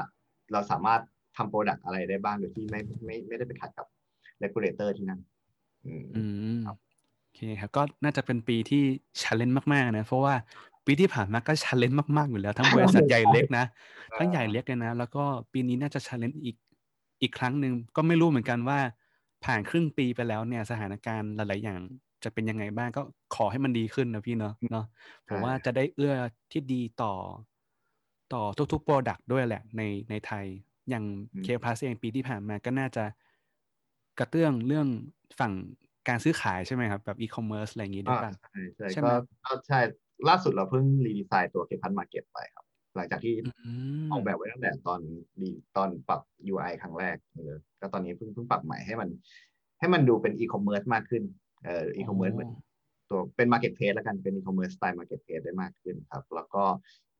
[0.51, 1.01] เราสามารถ
[1.37, 3.87] ทำ Product อะไรได้บ้างโดยที่ไม่ไม่ไม่ได้ไปขัดกับ
[4.43, 5.19] regulator ที่นั่น
[5.85, 6.23] อืมอื
[6.55, 6.77] มครับ
[7.21, 8.83] โอเคครับก็น่าจะเป็นปีที่
[9.21, 10.35] ช l เลน g e มาก ๆ นะ เพราะว่า
[10.87, 13.65] ปีที่ผ่านมาก็ช l เลน g e มากๆอยู่แล้ว ทั้งบริษัทใหญ่เล็กนะ
[14.17, 15.23] ทั้งใหญ่เล็กเลยนะ แล้วก็
[15.53, 16.57] ปีนี้น่าจะช l เลน g e อีก
[17.21, 18.79] อีกครั้งหนึ่งก็ไม่รู้เหมือนกันว่า
[19.45, 21.79] ผ่านครึ่งปีไปแล้วเนี่ยสถานการณ์หลาย ๆ อย่าง
[22.23, 23.01] จะเป็นยังไงบ้างก็
[23.35, 24.85] ขอให้มันดีขึ้นนะพี่เนาะเนาะ
[25.27, 26.13] ผมว่าจะได้เอื้อ
[26.51, 27.13] ที่ดีต่อ
[28.33, 30.45] ต่อทุกๆโปรดักต์ด้วยแหละในในไทย
[30.89, 33.03] อย่างอืมเคพลัสเองปีที่ผ่านมาก็น่าจะ
[34.19, 34.87] กระเตื้องเรื่อง
[35.39, 35.53] ฝั่ง
[36.07, 39.13] การซื้อขายใช่ไหมครับ แบบอีคอมเมิร์ซอะไรอย่างงี้ด้วยป่ะใช่ใช่ใช่ไหมก็
[39.45, 39.79] ก็ใช่
[40.29, 42.65] ล่าสุดเราเพิ่ง redesign ตัว K PLUS Market ไปครับ
[42.95, 43.71] หลังจากที่อื
[44.03, 44.99] มออกแบบไว้ตั้งแต่ตอน
[45.41, 46.21] ดีตอนปรับ
[46.53, 47.15] UI ครั้งแรก
[47.45, 49.09] เลยก็ตอนนี้เพิ่งเพิ่งปรับใหม่ให้มัน
[49.79, 51.23] ให้มันดูเป็นอีคอมเมิร์ซมากขึ้น
[51.65, 52.51] เอ่ออีคอมเมิร์ซเหมือน
[53.09, 56.63] ตัวเป็นมาร์เก็ตเพ e แล้วกันเป็นอีคอมเมิร์ซสไตล์มาร์เก็ตเพ e ได้มากขึ้นครับ แล้วก็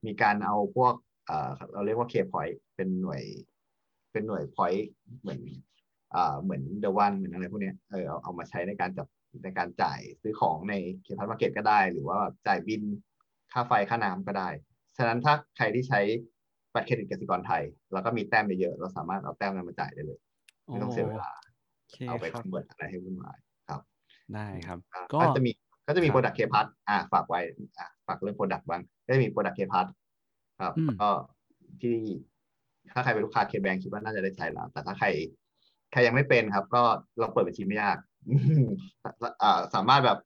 [0.06, 0.94] มีการเอาพวก
[1.26, 3.22] เอ่อเราเรียกว่า K Point เป็นหน่วย
[4.12, 4.82] เป็นหน่วย point
[5.20, 5.40] เหมือน
[6.14, 9.06] อ่าเหมือน The 1เหมือนอะไรพวกเนี้ยเออเอาเอามาใช้ในการจับ
[9.44, 12.82] ในการจ่ายซื้อของใน K PLUS Market ก็ได้ หรือว่าจ่ายบิล
[13.52, 14.48] ค่าไฟค่าน้ำก็ได้
[14.96, 16.00] ฉะนั้นถ้าใครที่ใช้
[16.74, 17.62] บัตรเครดิตกสิกรไทย
[17.92, 20.18] แล้วก็มีแต้มเยอะๆเราสามารถเอาแต้มนั้นมาจ่ายได้เลย
[20.66, 21.30] ไม่ต้องเสียเวลา
[21.78, 23.80] โอเคเอาไปครับ convert อะไรให้วุ่นวายครับ
[24.34, 25.50] ได้ครับอ่าก็ก็จะมี
[25.86, 27.40] ก็จะมีครับ product K PLUS อ่าฝากไว้
[27.78, 29.86] อ่าฝากเรื่อง product บ้างก็จะมี product K PLUS
[30.60, 31.10] ครับอืมก็
[31.82, 31.96] ที่
[32.92, 35.06] ถ้าใครเป็นลูกค้า KBank คิดว่าน่าจะได้ใช้แล้ว แต่ถ้าใคร
[35.92, 36.82] ใครยังไม่เป็นครับ ก็
[37.18, 38.17] เราเปิดบัญชีไม่ยากอ่า
[39.74, 40.18] สามารถแบบ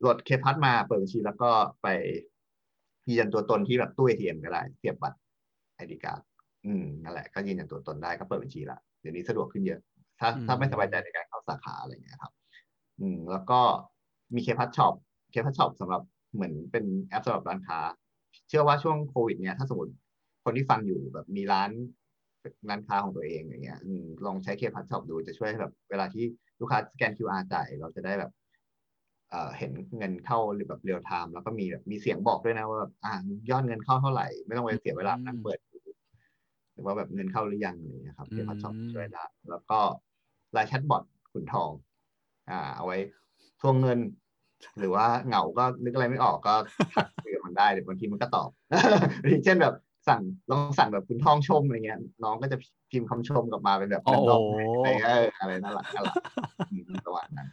[0.00, 1.50] โหลด K PLUS มาเปิดบัญชีแล้วก็
[1.82, 1.88] ไป
[3.08, 5.18] ยืนยันตัวตนที่แบบตู้ ATM ก็ได้เสียบบัตร
[5.74, 6.20] ID card
[6.66, 9.80] อืมนั่นแหละก็ยืนยันตัวตนได้ก็เปิดบัญชีละเดี๋ยวนี้สะดวกขึ้นเยอะ
[10.20, 12.32] ถ้าอืมถ้าไม่สบายใจในการเข้าสาขาอะไรอย่างเงี้ยครับ
[13.00, 13.60] อืม แล้วก็
[14.34, 14.94] มี K PLUS Shop
[15.30, 16.02] K PLUS Shop สำหรับ
[16.34, 17.80] เหมือนเป็นแอปสำหรับร้านค้า
[18.48, 19.92] เชื่อว่าช่วงโควิด เนี่ยถ้าสมมติ
[20.44, 21.70] คนที่ฟังอยู่แบบมีร้าน
[22.68, 26.24] ร้านค้าของตัวเองอย่างเงี้ยอืมลองใช้ K PLUS Shop ดูจะช่วยให้แบบ เวลาที่
[26.62, 28.32] ลูกค้าสแกน QR จ่ายเราจะได้แบบ
[29.30, 33.14] เอ่อเห็นเงินเข้าหรือแบบเรียลไทม์แล้วก็มีแบบมีเสียงบอกด้วยนะว่าแบบอ่า
[33.50, 35.78] ยอดเงินเข้าเท่าไหร่ ไม่ต้องไปเสียเวลานั่งเปิดดู
[36.72, 39.78] หรือว่าแบบเงินเข้าหรือยังอะไรอย่างเงี้ยครับอืม K PLUS Shop ช่วยได้แล้วก็
[40.52, 41.02] ไลน์แชทบอท
[41.32, 41.70] ขุนทอง
[42.50, 42.98] อ่า เอาไว้
[43.60, 43.98] ทวงเงิน
[44.78, 46.54] หรือว่าเหงาก็นึกอะไรไม่ออกก็
[46.94, 48.50] ทักคุยกับมันได้เดี๋ยวบางทีมันก็ตอบ
[49.44, 49.74] เช่นแบบ
[50.08, 52.56] สั่งลองสั่งแบบคุณทองชมอะไรเงี้ยน้องก็จะ
[52.90, 54.40] พิมพ์คำชมกลับมาเป็นแบบโอ้โหดอก
[54.78, 56.16] อะไรเงี้ยเอออะไรน่ารักน่ารัก
[56.70, 57.48] อืมประมาณนั้น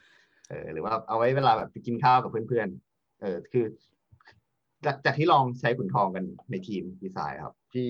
[0.50, 3.66] เออหรือว่าเอาไว้เวลาแบบไปกินข้าวกับเพื่อนๆเออคือ
[4.86, 7.88] จากจากที่ลองใช้ขุนทองกันในทีมดีไซน์ครับ ที่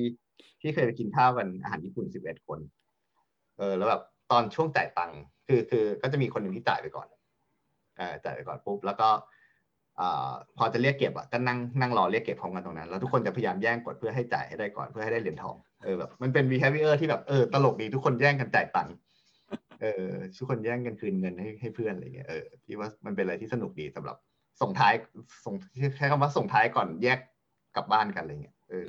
[0.61, 2.59] ที่เคยไปกินข้าวกันอาหารญี่ปุ่นสิบเอ็ดคน
[3.57, 4.01] เออ แล้วแบบ
[4.31, 7.07] ตอนช่วงจ่ายตังค์คือคือก็จะมีคนหนึ่งที่จ่ายไปก่อน
[7.97, 9.38] เออจ่ายไปก่อนปุ๊บแล้วก็อ่า
[10.57, 18.95] พอจะเรียกเก็บอะก็นั่งนั่งรอเรียกเก็บพร้อมกันตรงนั้น แล้วทุกคนจะพยายามแย่งกดเพื่อให้จ่ายให้ได้ก่อนเพื่อให้ได้เหรียญทองเออแบบมันเป็น behavior ที่แบบเออตลกดีทุกคนแย่งกันจ่ายตังค์
[19.81, 20.05] เออ
[20.37, 24.17] ทุกคนแย่งกันคืนเงินให้ให้เพื่อนอะไรเงี้ยเออพี่ว่ามันเป็นอะไรที่สนุกดีสำหรับ
[24.61, 24.93] ส่งท้าย
[25.45, 25.55] ส่ง
[25.97, 27.19] ใช้คำว่าส่งท้ายก่อนแยก
[27.75, 28.85] กลับบ้านกันอะไรเงี้ยเออ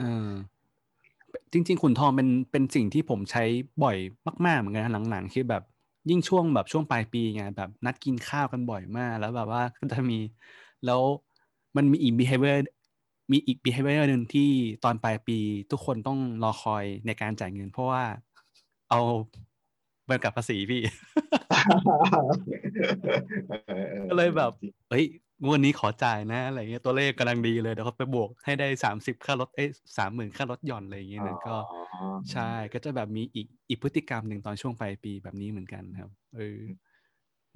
[1.52, 3.44] จริง ๆ ขุนทองเป็นเป็นสิ่งที่ผมใช้
[3.84, 3.96] บ่อย
[4.46, 5.62] มาก ๆ เหมือนกันหลังๆคือแบบ
[6.10, 10.18] ยิ่งช่วงแบบช่วงปลายปีไงแบบนัดกินข้าวกันบ่อยมาก แล้วแบบว่าก็จะมี
[10.86, 11.02] แล้ว
[11.76, 12.58] มันมีอีก behavior
[13.32, 14.48] มีอีก behavior หนึ่งที่
[14.84, 15.38] ตอนปลายปี
[15.70, 18.04] ทุกคนต้องรอคอยในการจ่ายเงิน เพราะว่า
[18.90, 19.00] เอา
[20.06, 20.82] ใบกำกับภาษีพี่
[24.08, 24.52] ก็เลยแบบ
[24.90, 25.04] เอ้ย
[25.44, 29.68] งวดนี้ขอจ่ายนะอะไรเงี้ยตัวเลขกำลังดีเลยเดี๋ยวเขาไปบวกให้ได้สามสิบค่ารถเอ้ย
[29.98, 31.80] สามหมื่นค่ารถหย่อนอะไรอย่างเงี้ยนะก็อ๋อ
[32.32, 36.58] ใช่ก็จะแบบมีอีกอีกพฤติกรรมหนึ่งตอนช่วงปลายปีแบบนี้เหมือนกันครับเออ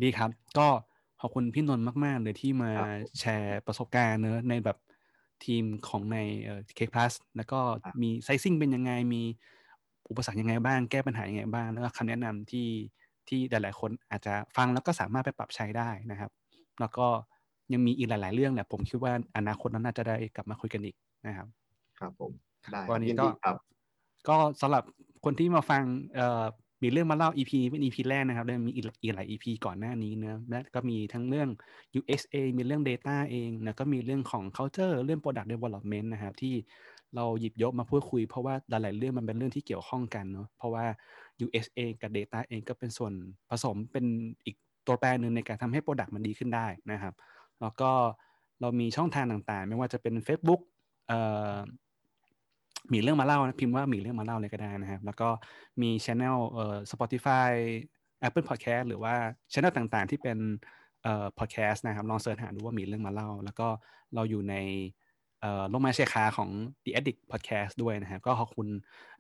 [0.03, 0.94] ดีครับ ก็ข
[1.25, 2.73] อบคุณพี่นนท์มาก ๆ เลยที่มา
[3.21, 4.79] แชร์ประสบการณ์เนอะในแบบ
[5.45, 7.61] ทีมของในเอ่อเคพลัสแล้วก็
[8.03, 9.23] มีไซซิ่งเป็นยังไง มี
[10.11, 12.69] อุปสรรคยังไงบ้าง แก้ปัญหายังไงบ้าง แล้วก็คำแนะนำที่
[13.29, 16.31] ที่หลาย ๆ คนอาจจะฟังแล้วก็สามารถไปปรับใช้ได้นะครับ
[16.81, 17.07] แล้วก็
[17.73, 20.97] ยังมีอีกหลาย ๆ เรื่องแหละผมคิดว่าอนาคตนั้นน่าจะได้กลับมาคุยกันอีก
[21.27, 21.49] นะครับ
[21.99, 22.33] ครับผม
[22.73, 23.57] ได้วันนี้ยินก็ดีครับ
[24.29, 24.83] ก็สำหรับ
[25.25, 25.83] คนที่มาฟัง
[26.15, 26.45] เอ่อ
[26.85, 31.49] มีเรื่องมาเล่า EP นี้เป็น EP แรกนะครับแล้วมีอีกหลาย EP ก่อนหน้านี้เนะและก็มีทั้งเรื่อง
[32.01, 36.55] USA มีเรื่อง Data เองนะก็มีเรื่องของ culture เรื่อง product development นะครับที่
[37.17, 40.85] เราหยิบยกมาพูดคุยเพราะว่าหลายๆเรื่องมันเป็นเรื่องที่เกี่ยวข้องกันเนาะเพราะว่า
[41.45, 43.13] USA กับ Data เองก็เป็นส่วน
[43.51, 44.05] ผสมเป็น
[44.45, 44.57] อีก
[44.87, 47.15] ตัวแปรหนึ่งในการทำให้ Product มันดีขึ้นได้นะครับ
[47.61, 47.91] แล้วก็
[48.61, 50.61] เรามีช่องทางต่างๆ ไม่ว่าจะเป็น Facebook
[51.09, 51.19] เอ่
[51.53, 51.55] อ
[52.93, 55.29] มีเรื่องมาเล่านะพิมพ์ว่ามีเรื่องมาเล่าเลยก็ได้นะครับ แล้วก็
[55.83, 57.51] มีช anel เอ่อ Spotify
[58.27, 59.15] Apple Podcast หรือว่า
[59.53, 60.39] ช anel ต่างๆ ที่เป็น
[61.03, 63.69] เอ่อ podcast นะครับ ลองเสิร์ชหาดูว่ามีเรื่องมาเล่า แล้วก็
[64.15, 64.55] เราอยู่ใน
[65.41, 66.51] เอ่อลงมาเชียร์คาของ
[66.85, 68.69] The Addict Podcast ด้วยนะครับ ก็ขอบคุณ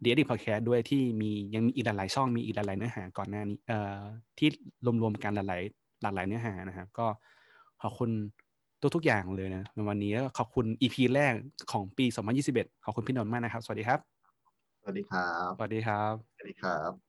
[0.02, 4.00] The Addict Podcast ด้วยที่มียังมีอีกหลายช่องมีอีกหลายเนื้อหาก่อนหน้านี้เอ่อ
[4.38, 4.48] ที่
[5.02, 7.06] รวมๆกันหลายๆหลากหลายเนื้อหานะครับ ก็
[7.82, 8.10] ขอบคุณ
[8.96, 11.32] ทุกๆอย่างเลยนะในวันนี้แล้วขอบคุณ EP แรก
[11.72, 12.04] ของปี
[12.46, 14.00] 2021 ขอบคุณพี่นนท์มากนะครับ สวัสดีครับ
[14.80, 17.03] สวัสดีครับ สวัสดีครับ สวัสดีครับ